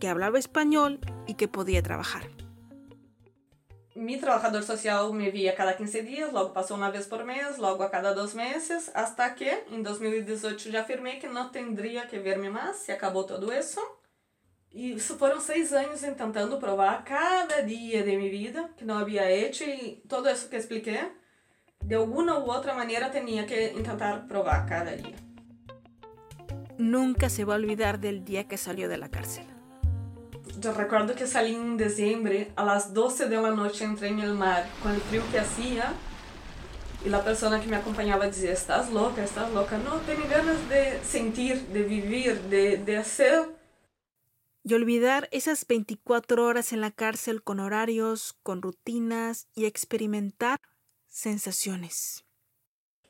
que 0.00 0.08
hablaba 0.08 0.38
español 0.38 1.00
y 1.26 1.34
que 1.34 1.48
podía 1.48 1.82
trabajar. 1.82 2.28
mi 3.96 4.18
trabajador 4.18 4.62
social 4.62 5.10
me 5.14 5.30
via 5.30 5.54
cada 5.54 5.74
15 5.74 6.02
dias, 6.02 6.30
logo 6.30 6.52
passou 6.52 6.76
uma 6.76 6.90
vez 6.90 7.06
por 7.06 7.24
mês, 7.24 7.56
logo 7.56 7.82
a 7.82 7.88
cada 7.88 8.12
dois 8.12 8.34
meses, 8.34 8.90
hasta 8.94 9.30
que 9.30 9.50
em 9.70 9.82
2018 9.82 10.70
já 10.70 10.82
afirmei 10.82 11.18
que 11.18 11.26
não 11.26 11.48
teria 11.48 12.06
que 12.06 12.18
ver-me 12.18 12.50
mais, 12.50 12.76
se 12.76 12.92
acabou 12.92 13.24
tudo 13.24 13.50
isso. 13.50 13.80
E 14.76 14.92
isso 14.92 15.16
foram 15.16 15.40
seis 15.40 15.72
anos 15.72 16.02
tentando 16.02 16.58
provar 16.58 17.02
cada 17.02 17.62
dia 17.62 18.02
de 18.02 18.14
minha 18.14 18.30
vida 18.30 18.68
que 18.76 18.84
não 18.84 18.98
havia 18.98 19.24
hecho 19.24 19.64
e 19.64 20.02
tudo 20.06 20.28
isso 20.28 20.50
que 20.50 20.56
expliquei, 20.56 21.12
de 21.82 21.94
alguma 21.94 22.36
ou 22.36 22.46
outra 22.46 22.74
maneira 22.74 23.08
tinha 23.08 23.46
que 23.46 23.68
tentar 23.82 24.26
provar 24.28 24.66
cada 24.66 24.94
dia. 24.94 25.16
Nunca 26.76 27.30
se 27.30 27.42
va 27.42 27.54
a 27.54 27.56
olvidar 27.56 27.96
del 27.96 28.22
día 28.22 28.44
que 28.44 28.58
salió 28.58 28.86
de 28.86 28.98
la 28.98 29.08
cárcel. 29.08 29.46
Eu 30.62 30.74
recordo 30.74 31.14
que 31.14 31.26
salí 31.26 31.54
em 31.54 31.76
dezembro, 31.76 32.34
a 32.54 32.62
las 32.62 32.92
12 32.92 33.30
de 33.30 33.36
la 33.38 33.52
noche 33.52 33.82
entrei 33.82 34.12
no 34.12 34.34
mar, 34.34 34.66
com 34.82 34.90
o 34.90 35.00
frio 35.08 35.22
que 35.30 35.38
hacía, 35.38 35.94
e 37.02 37.14
a 37.14 37.18
pessoa 37.20 37.58
que 37.58 37.66
me 37.66 37.76
acompanhava 37.76 38.28
dizia, 38.28 38.52
estás 38.52 38.90
louca, 38.90 39.22
estás 39.22 39.50
louca, 39.54 39.78
não, 39.78 40.00
tenho 40.00 40.26
ganas 40.28 40.58
de 40.68 40.98
sentir, 41.02 41.56
de 41.72 41.82
vivir, 41.82 42.34
de, 42.50 42.76
de 42.76 42.96
hacer. 42.96 43.55
Y 44.68 44.74
olvidar 44.74 45.28
esas 45.30 45.64
24 45.64 46.44
horas 46.44 46.72
en 46.72 46.80
la 46.80 46.90
cárcel 46.90 47.40
con 47.40 47.60
horarios, 47.60 48.36
con 48.42 48.62
rutinas 48.62 49.46
y 49.54 49.64
experimentar 49.64 50.58
sensaciones. 51.06 52.24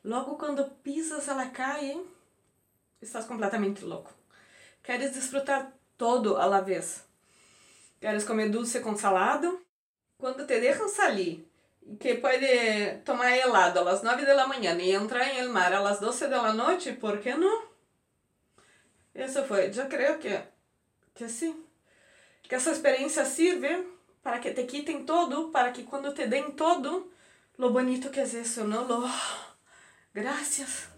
Logo 0.03 0.37
quando 0.37 0.75
pisas 0.83 1.29
a 1.29 1.35
la 1.35 1.51
calle, 1.51 1.97
estás 3.01 3.25
completamente 3.25 3.81
louco. 3.81 4.11
Queres 4.83 5.15
desfrutar 5.15 5.73
todo 5.97 6.39
a 6.39 6.45
la 6.45 6.61
vez. 6.61 7.05
Queres 7.99 8.23
comer 8.23 8.51
dulce 8.51 8.83
com 8.83 8.95
salado? 8.95 9.59
Quando 10.19 10.45
te 10.45 10.59
deixam 10.59 10.87
sair, 10.87 11.43
que 11.99 12.13
pode 12.13 13.01
tomar 13.03 13.35
helado 13.35 13.79
às 13.89 14.03
9 14.03 14.27
da 14.27 14.45
manhã 14.45 14.77
e 14.77 14.91
entrar 14.91 15.27
em 15.27 15.39
el 15.39 15.49
mar 15.49 15.73
às 15.73 15.99
12 15.99 16.27
da 16.27 16.53
noite, 16.53 16.93
por 16.93 17.19
que 17.19 17.33
não? 17.33 17.65
Isso 19.15 19.43
foi, 19.45 19.71
eu 19.75 19.87
creio 19.87 20.19
que, 20.19 20.56
que 21.17 21.27
sim. 21.27 21.55
Que 22.43 22.55
essa 22.55 22.71
experiência 22.71 23.25
sirve 23.25 23.85
para 24.21 24.39
que 24.39 24.51
te 24.51 24.65
quitem 24.65 25.03
todo, 25.03 25.51
para 25.51 25.73
que 25.73 25.83
quando 25.83 26.13
te 26.13 26.27
den 26.27 26.51
todo, 26.51 27.11
lo 27.57 27.71
bonito 27.71 28.11
que 28.11 28.19
é 28.19 28.23
isso, 28.23 28.63
não? 28.63 28.87
Lo... 28.87 29.09
Gracias. 30.13 30.89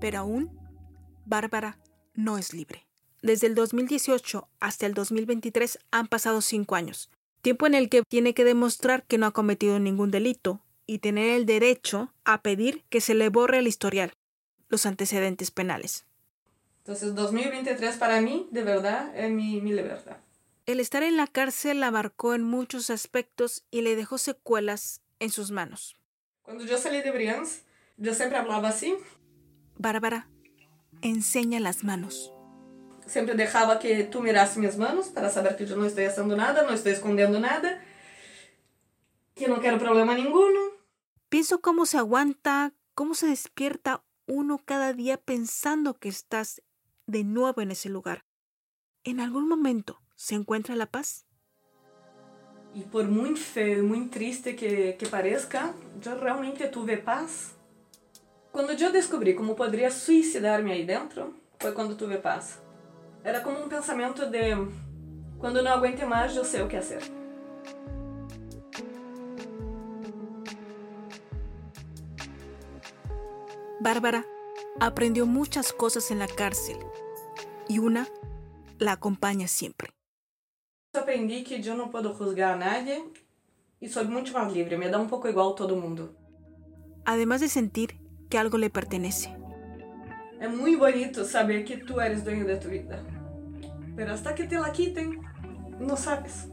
Pero 0.00 0.18
aún, 0.18 0.50
Bárbara 1.24 1.78
no 2.14 2.36
es 2.36 2.52
libre. 2.52 2.86
Desde 3.22 3.46
el 3.46 3.54
2018 3.54 4.48
hasta 4.58 4.86
el 4.86 4.94
2023 4.94 5.78
han 5.92 6.08
pasado 6.08 6.40
cinco 6.40 6.74
años, 6.74 7.08
tiempo 7.42 7.66
en 7.66 7.74
el 7.74 7.88
que 7.88 8.02
tiene 8.02 8.34
que 8.34 8.44
demostrar 8.44 9.04
que 9.04 9.18
no 9.18 9.26
ha 9.26 9.32
cometido 9.32 9.78
ningún 9.78 10.10
delito 10.10 10.60
y 10.86 10.98
tener 10.98 11.30
el 11.30 11.44
derecho 11.44 12.12
a 12.24 12.42
pedir 12.42 12.84
que 12.88 13.00
se 13.00 13.14
le 13.14 13.28
borre 13.28 13.58
el 13.58 13.66
historial, 13.66 14.12
los 14.68 14.86
antecedentes 14.86 15.50
penales. 15.50 16.06
Entonces 16.78 17.14
2023 17.14 17.96
para 17.96 18.20
mí, 18.20 18.48
de 18.50 18.62
verdad, 18.62 19.16
es 19.16 19.30
mi, 19.30 19.60
mi 19.60 19.72
libertad. 19.72 20.16
El 20.66 20.80
estar 20.80 21.02
en 21.02 21.16
la 21.16 21.26
cárcel 21.26 21.80
la 21.80 21.90
marcó 21.90 22.34
en 22.34 22.42
muchos 22.42 22.88
aspectos 22.90 23.64
y 23.70 23.82
le 23.82 23.96
dejó 23.96 24.18
secuelas 24.18 25.02
en 25.18 25.30
sus 25.30 25.50
manos. 25.50 25.96
Cuando 26.42 26.64
yo 26.64 26.78
salí 26.78 27.02
de 27.02 27.10
Brians, 27.10 27.62
yo 27.96 28.14
siempre 28.14 28.38
hablaba 28.38 28.68
así. 28.68 28.94
Bárbara, 29.76 30.28
enseña 31.02 31.60
las 31.60 31.84
manos. 31.84 32.32
Siempre 33.06 33.34
dejaba 33.34 33.78
que 33.78 34.04
tú 34.04 34.20
mirases 34.20 34.56
mis 34.58 34.76
manos 34.76 35.08
para 35.08 35.28
saber 35.28 35.56
que 35.56 35.66
yo 35.66 35.76
no 35.76 35.84
estoy 35.84 36.04
haciendo 36.04 36.36
nada, 36.36 36.62
no 36.62 36.72
estoy 36.72 36.92
escondiendo 36.92 37.40
nada, 37.40 37.82
que 39.34 39.48
no 39.48 39.60
quiero 39.60 39.78
problema 39.78 40.14
ninguno. 40.14 40.60
Pienso 41.28 41.60
cómo 41.60 41.86
se 41.86 41.98
aguanta, 41.98 42.72
cómo 42.94 43.14
se 43.14 43.26
despierta 43.26 44.04
uno 44.26 44.60
cada 44.64 44.92
día 44.92 45.16
pensando 45.16 45.94
que 45.94 46.08
estás 46.08 46.62
de 47.06 47.24
nuevo 47.24 47.60
en 47.60 47.70
ese 47.72 47.88
lugar. 47.88 48.24
En 49.04 49.20
algún 49.20 49.48
momento 49.48 50.00
se 50.14 50.34
encuentra 50.34 50.76
la 50.76 50.86
paz. 50.86 51.26
E 52.74 52.84
por 52.84 53.06
muito 53.06 53.38
feio, 53.38 53.84
muito 53.84 54.12
triste 54.12 54.54
que, 54.54 54.94
que 54.94 55.06
pareça, 55.06 55.74
eu 56.04 56.18
realmente 56.18 56.66
tive 56.68 56.96
paz. 56.96 57.54
Quando 58.50 58.72
eu 58.72 58.92
descobri 58.92 59.34
como 59.34 59.54
poderia 59.54 59.90
suicidar-me 59.90 60.72
aí 60.72 60.86
dentro, 60.86 61.34
foi 61.58 61.72
quando 61.72 61.96
tive 61.96 62.16
paz. 62.16 62.61
Era 63.24 63.40
como 63.40 63.62
um 63.62 63.68
pensamento 63.68 64.26
de 64.26 64.54
quando 65.38 65.62
não 65.62 65.72
aguente 65.72 66.04
mais, 66.04 66.36
eu 66.36 66.44
sei 66.44 66.62
o 66.62 66.68
que 66.68 66.76
fazer. 66.76 67.02
Bárbara 73.80 74.24
aprendió 74.80 75.26
muchas 75.26 75.72
cosas 75.72 76.10
en 76.10 76.18
la 76.20 76.28
cárcel 76.28 76.78
y 77.68 77.78
una 77.80 78.06
la 78.78 78.92
acompaña 78.92 79.48
siempre. 79.48 79.90
Aprendi 80.94 81.42
que 81.42 81.60
eu 81.66 81.76
não 81.76 81.88
posso 81.88 82.14
juzgar 82.14 82.52
a 82.52 82.56
nadie 82.56 83.02
e 83.80 83.88
sou 83.88 84.04
muito 84.04 84.32
mais 84.32 84.52
livre, 84.52 84.76
me 84.76 84.88
dá 84.88 84.98
um 84.98 85.08
pouco 85.08 85.26
igual 85.26 85.54
todo 85.54 85.74
mundo. 85.74 86.14
Además 87.04 87.40
de 87.40 87.48
sentir 87.48 87.98
que 88.30 88.36
algo 88.36 88.56
le 88.56 88.70
pertenece. 88.70 89.41
É 90.42 90.48
muito 90.48 90.80
bonito 90.80 91.24
saber 91.24 91.64
que 91.64 91.76
tu 91.76 92.00
eres 92.00 92.24
dueño 92.24 92.44
de 92.44 92.56
tu 92.56 92.68
vida. 92.68 93.00
Pero 93.94 94.12
hasta 94.12 94.34
que 94.34 94.44
te 94.44 94.58
la 94.58 94.72
quiten, 94.72 95.20
não 95.78 95.96
sabes. 95.96 96.48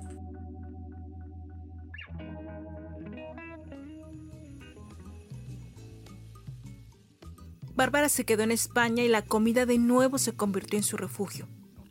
Bárbara 7.74 8.10
se 8.10 8.26
quedó 8.26 8.44
en 8.44 8.52
España 8.52 9.02
y 9.02 9.08
la 9.08 9.24
comida 9.24 9.66
de 9.66 9.80
nuevo 9.80 10.20
se 10.20 10.34
convirtió 10.34 10.78
en 10.78 10.84
su 10.84 10.96
refugio. 10.96 11.48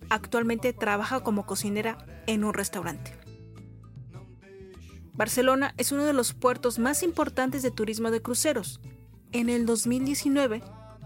Actualmente 0.09 0.73
trabaja 0.73 1.25
como 1.25 1.47
cocinera 1.47 1.99
en 2.29 2.45
un 2.45 2.55
restaurante. 2.55 3.13
Barcelona 5.15 5.75
es 5.79 5.91
uno 5.91 6.05
de 6.05 6.13
los 6.13 6.33
puertos 6.33 6.79
más 6.79 7.03
importantes 7.03 7.65
de 7.65 7.73
turismo 7.73 8.13
de 8.13 8.23
cruceros. 8.23 8.81
En 9.33 9.49
el 9.49 9.67
2019, 9.67 10.63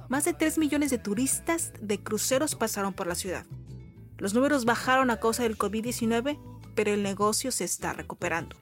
más 0.09 0.25
de 0.25 0.35
3 0.35 0.59
millones 0.59 0.91
de 0.91 0.99
turistas 0.99 1.73
de 1.81 2.03
cruceros 2.03 2.55
pasaron 2.55 2.93
por 2.93 3.07
la 3.07 3.15
ciudad. 3.15 3.47
Los 4.19 4.35
números 4.35 4.65
bajaron 4.65 5.11
a 5.11 5.19
causa 5.19 5.43
del 5.43 5.59
COVID-19, 5.59 6.39
pero 6.75 6.93
el 6.93 7.03
negocio 7.03 7.51
se 7.51 7.65
está 7.65 7.93
recuperando. 7.93 8.57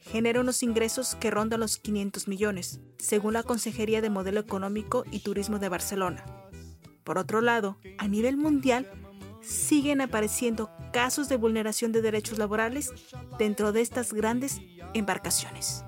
Genera 0.00 0.40
unos 0.40 0.62
ingresos 0.62 1.14
que 1.14 1.30
rondan 1.30 1.60
los 1.60 1.78
500 1.78 2.28
millones, 2.28 2.80
según 2.98 3.34
la 3.34 3.42
Consejería 3.42 4.00
de 4.00 4.10
Modelo 4.10 4.40
Económico 4.40 5.04
y 5.10 5.20
Turismo 5.20 5.58
de 5.58 5.68
Barcelona. 5.68 6.24
Por 7.04 7.18
otro 7.18 7.40
lado, 7.40 7.78
a 7.98 8.08
nivel 8.08 8.36
mundial, 8.36 8.88
siguen 9.40 10.00
apareciendo 10.00 10.70
casos 10.92 11.28
de 11.28 11.36
vulneración 11.36 11.92
de 11.92 12.02
derechos 12.02 12.38
laborales 12.38 12.92
dentro 13.38 13.72
de 13.72 13.80
estas 13.80 14.12
grandes 14.12 14.60
embarcaciones. 14.94 15.84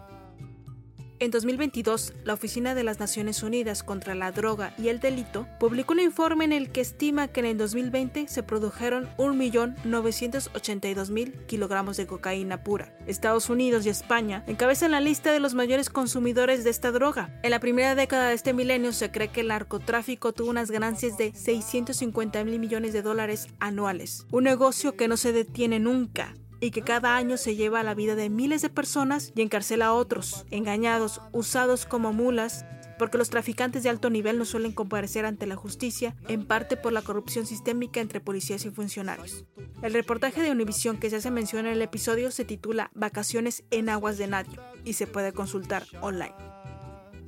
En 1.20 1.31
2022, 1.31 2.12
la 2.24 2.35
Oficina 2.35 2.74
de 2.74 2.83
las 2.83 2.98
Naciones 2.98 3.44
Unidas 3.44 3.85
contra 3.85 4.16
la 4.16 4.33
Droga 4.33 4.74
y 4.77 4.88
el 4.88 4.98
Delito 4.98 5.46
publicó 5.61 5.92
un 5.92 6.00
informe 6.00 6.44
en 6.44 6.53
el 6.53 6.70
que 6.70 6.81
estima 6.81 7.29
que 7.29 7.38
en 7.38 7.46
el 7.46 7.57
2020 7.57 8.27
se 8.27 8.42
produjeron 8.42 9.09
1.982.000 9.16 11.46
kilogramos 11.46 11.96
de 11.96 12.09
cocaína 12.09 12.64
pura. 12.64 12.98
Estados 13.07 13.48
Unidos 13.48 13.87
y 13.87 13.90
España 13.90 14.42
encabezan 14.48 14.90
la 14.90 15.00
lista 15.00 15.33
de 15.33 15.38
los 15.38 15.55
mayores 15.55 15.88
consumidores 15.88 16.64
de 16.64 16.70
esta 16.70 16.90
droga. 16.90 17.38
En 17.44 17.53
la 17.53 17.61
primera 17.61 17.94
década 17.94 18.27
de 18.29 18.35
este 18.35 18.53
milenio 18.53 18.92
se 18.92 19.12
cree 19.12 19.29
que 19.29 19.42
el 19.42 19.48
narcotráfico 19.48 20.33
tuvo 20.33 20.50
unas 20.50 20.72
ganancias 20.72 21.16
de 21.16 21.33
650 21.33 22.42
mil 22.44 22.59
millones 22.59 22.92
de 22.92 23.03
dólares 23.03 23.46
anuales, 23.61 24.27
un 24.33 24.42
negocio 24.44 24.96
que 24.96 25.07
no 25.07 25.16
se 25.16 25.33
detiene 25.33 25.79
nunca 25.79 26.35
y 26.64 26.70
que 26.70 26.81
cada 26.81 27.16
año 27.16 27.37
se 27.37 27.57
lleva 27.57 27.83
la 27.83 27.94
vida 27.94 28.14
de 28.14 28.31
miles 28.31 28.62
de 28.62 28.70
personas 28.70 29.33
y 29.37 29.42
encarcela 29.42 29.87
a 29.87 29.92
otros, 29.92 30.46
engañados, 30.50 31.20
usados 31.31 31.85
como 31.85 32.14
mulas, 32.14 32.64
porque 32.98 33.18
los 33.18 33.29
traficantes 33.29 33.83
de 33.83 33.90
alto 33.90 34.09
nivel 34.09 34.38
no 34.38 34.46
suelen 34.46 34.72
comparecer 34.72 35.27
ante 35.27 35.46
la 35.46 35.57
justicia, 35.57 36.16
en 36.27 36.46
parte 36.46 36.79
por 36.79 36.94
la 36.94 37.03
corrupción 37.03 37.44
sistémica 37.44 38.00
entre 38.00 38.20
policías 38.20 38.64
y 38.64 38.70
funcionarios. 38.70 39.44
El 39.83 39.92
reportaje 39.92 40.40
de 40.40 40.53
Univision 40.53 40.96
que 40.96 41.11
se 41.11 41.16
hace 41.16 41.31
mención 41.31 41.66
en 41.66 41.72
el 41.72 41.83
episodio 41.83 42.31
se 42.31 42.46
titula 42.46 42.90
Vacaciones 42.94 43.64
en 43.70 43.90
aguas 43.90 44.16
de 44.16 44.29
nadie 44.29 44.59
y 44.87 44.94
se 44.94 45.07
puede 45.07 45.33
consultar 45.33 45.85
online. 46.00 46.35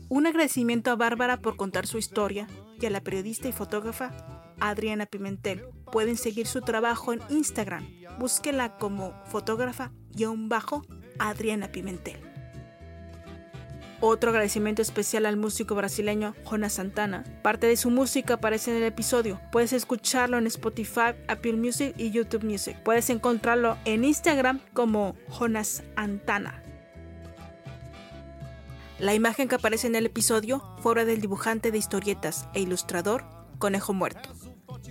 Un 0.09 0.27
agradecimiento 0.27 0.91
a 0.91 0.97
Bárbara 0.97 1.37
por 1.43 1.57
contar 1.57 1.87
su 1.87 1.99
historia 1.99 2.47
y 2.81 2.87
a 2.87 2.91
la 2.91 3.03
periodista 3.03 3.49
y 3.49 3.53
fotógrafa 3.53 4.36
Adriana 4.61 5.07
Pimentel. 5.07 5.65
Pueden 5.91 6.17
seguir 6.17 6.47
su 6.47 6.61
trabajo 6.61 7.13
en 7.13 7.21
Instagram. 7.31 7.87
Búsquela 8.19 8.77
como 8.77 9.15
fotógrafa-adriana 9.27 11.69
Pimentel. 11.69 12.27
Otro 14.01 14.29
agradecimiento 14.29 14.83
especial 14.83 15.25
al 15.25 15.39
músico 15.39 15.75
brasileño 15.75 16.35
Jonas 16.45 16.75
Santana. 16.75 17.25
Parte 17.43 17.67
de 17.67 17.77
su 17.77 17.91
música 17.91 18.35
aparece 18.35 18.71
en 18.71 18.77
el 18.77 18.83
episodio. 18.83 19.41
Puedes 19.51 19.73
escucharlo 19.73 20.37
en 20.37 20.47
Spotify, 20.47 21.15
Apple 21.29 21.55
Music 21.55 21.95
y 21.97 22.11
YouTube 22.11 22.45
Music. 22.45 22.77
Puedes 22.85 23.09
encontrarlo 23.09 23.79
en 23.87 24.05
Instagram 24.05 24.61
como 24.75 25.17
Jonas 25.31 25.83
Antana. 25.97 26.63
La 28.99 29.15
imagen 29.15 29.49
que 29.49 29.55
aparece 29.55 29.87
en 29.87 29.95
el 29.95 30.07
episodio 30.07 30.63
fue 30.81 30.93
obra 30.93 31.05
del 31.05 31.23
dibujante 31.23 31.71
de 31.71 31.79
historietas 31.79 32.49
e 32.53 32.61
ilustrador 32.61 33.25
Conejo 33.59 33.95
Muerto. 33.95 34.29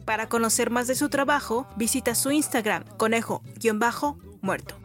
Para 0.05 0.29
conocer 0.29 0.69
más 0.69 0.87
de 0.87 0.95
su 0.95 1.09
trabajo, 1.09 1.67
visita 1.75 2.15
su 2.15 2.31
Instagram, 2.31 2.85
conejo-muerto. 2.97 4.75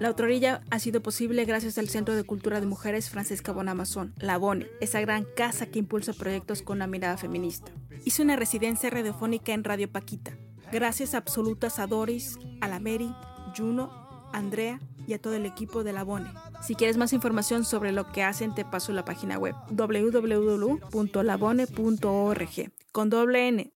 La 0.00 0.10
otra 0.10 0.26
orilla 0.26 0.60
ha 0.70 0.80
sido 0.80 1.02
posible 1.02 1.44
gracias 1.44 1.78
al 1.78 1.88
Centro 1.88 2.14
de 2.14 2.24
Cultura 2.24 2.60
de 2.60 2.66
Mujeres 2.66 3.10
Francesca 3.10 3.52
Bonamazón, 3.52 4.12
La 4.18 4.38
Bone, 4.38 4.66
esa 4.80 5.00
gran 5.00 5.24
casa 5.36 5.66
que 5.66 5.78
impulsa 5.78 6.12
proyectos 6.12 6.62
con 6.62 6.78
una 6.78 6.88
mirada 6.88 7.16
feminista. 7.16 7.70
Hizo 8.04 8.22
una 8.22 8.36
residencia 8.36 8.90
radiofónica 8.90 9.52
en 9.52 9.62
Radio 9.62 9.90
Paquita. 9.90 10.36
Gracias 10.72 11.14
absolutas 11.14 11.78
a 11.78 11.86
Doris, 11.86 12.38
a 12.60 12.66
la 12.66 12.80
Mary, 12.80 13.14
Juno, 13.56 14.28
Andrea 14.32 14.80
y 15.06 15.14
a 15.14 15.20
todo 15.20 15.34
el 15.34 15.46
equipo 15.46 15.84
de 15.84 15.92
La 15.92 16.02
Bone. 16.02 16.28
Si 16.62 16.74
quieres 16.74 16.96
más 16.96 17.12
información 17.12 17.64
sobre 17.64 17.92
lo 17.92 18.10
que 18.10 18.22
hacen, 18.22 18.54
te 18.54 18.64
paso 18.64 18.92
la 18.92 19.04
página 19.04 19.38
web 19.38 19.54
www.labone.org 19.70 20.82
con 22.92 23.10
doble 23.10 23.48
N. 23.48 23.72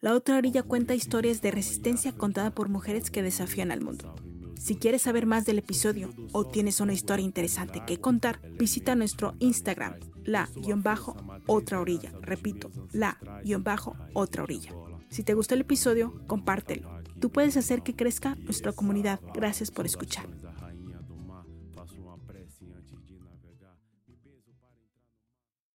La 0.00 0.14
otra 0.14 0.36
orilla 0.36 0.62
cuenta 0.62 0.94
historias 0.94 1.42
de 1.42 1.50
resistencia 1.50 2.12
contada 2.12 2.50
por 2.50 2.68
mujeres 2.68 3.10
que 3.10 3.22
desafían 3.22 3.72
al 3.72 3.80
mundo. 3.80 4.14
Si 4.58 4.76
quieres 4.76 5.02
saber 5.02 5.26
más 5.26 5.44
del 5.44 5.58
episodio 5.58 6.10
o 6.32 6.46
tienes 6.46 6.80
una 6.80 6.92
historia 6.92 7.24
interesante 7.24 7.82
que 7.86 8.00
contar, 8.00 8.40
visita 8.58 8.94
nuestro 8.94 9.34
Instagram, 9.38 9.94
la-otra 10.24 11.80
orilla. 11.80 12.12
Repito, 12.20 12.70
la-otra 12.92 14.42
orilla. 14.42 14.72
Si 15.10 15.22
te 15.22 15.34
gustó 15.34 15.54
el 15.54 15.62
episodio, 15.62 16.14
compártelo. 16.26 16.88
Tú 17.20 17.30
puedes 17.30 17.56
hacer 17.56 17.82
que 17.82 17.94
crezca 17.94 18.36
nuestra 18.36 18.72
comunidad. 18.72 19.20
Gracias 19.34 19.70
por 19.70 19.86
escuchar. 19.86 20.26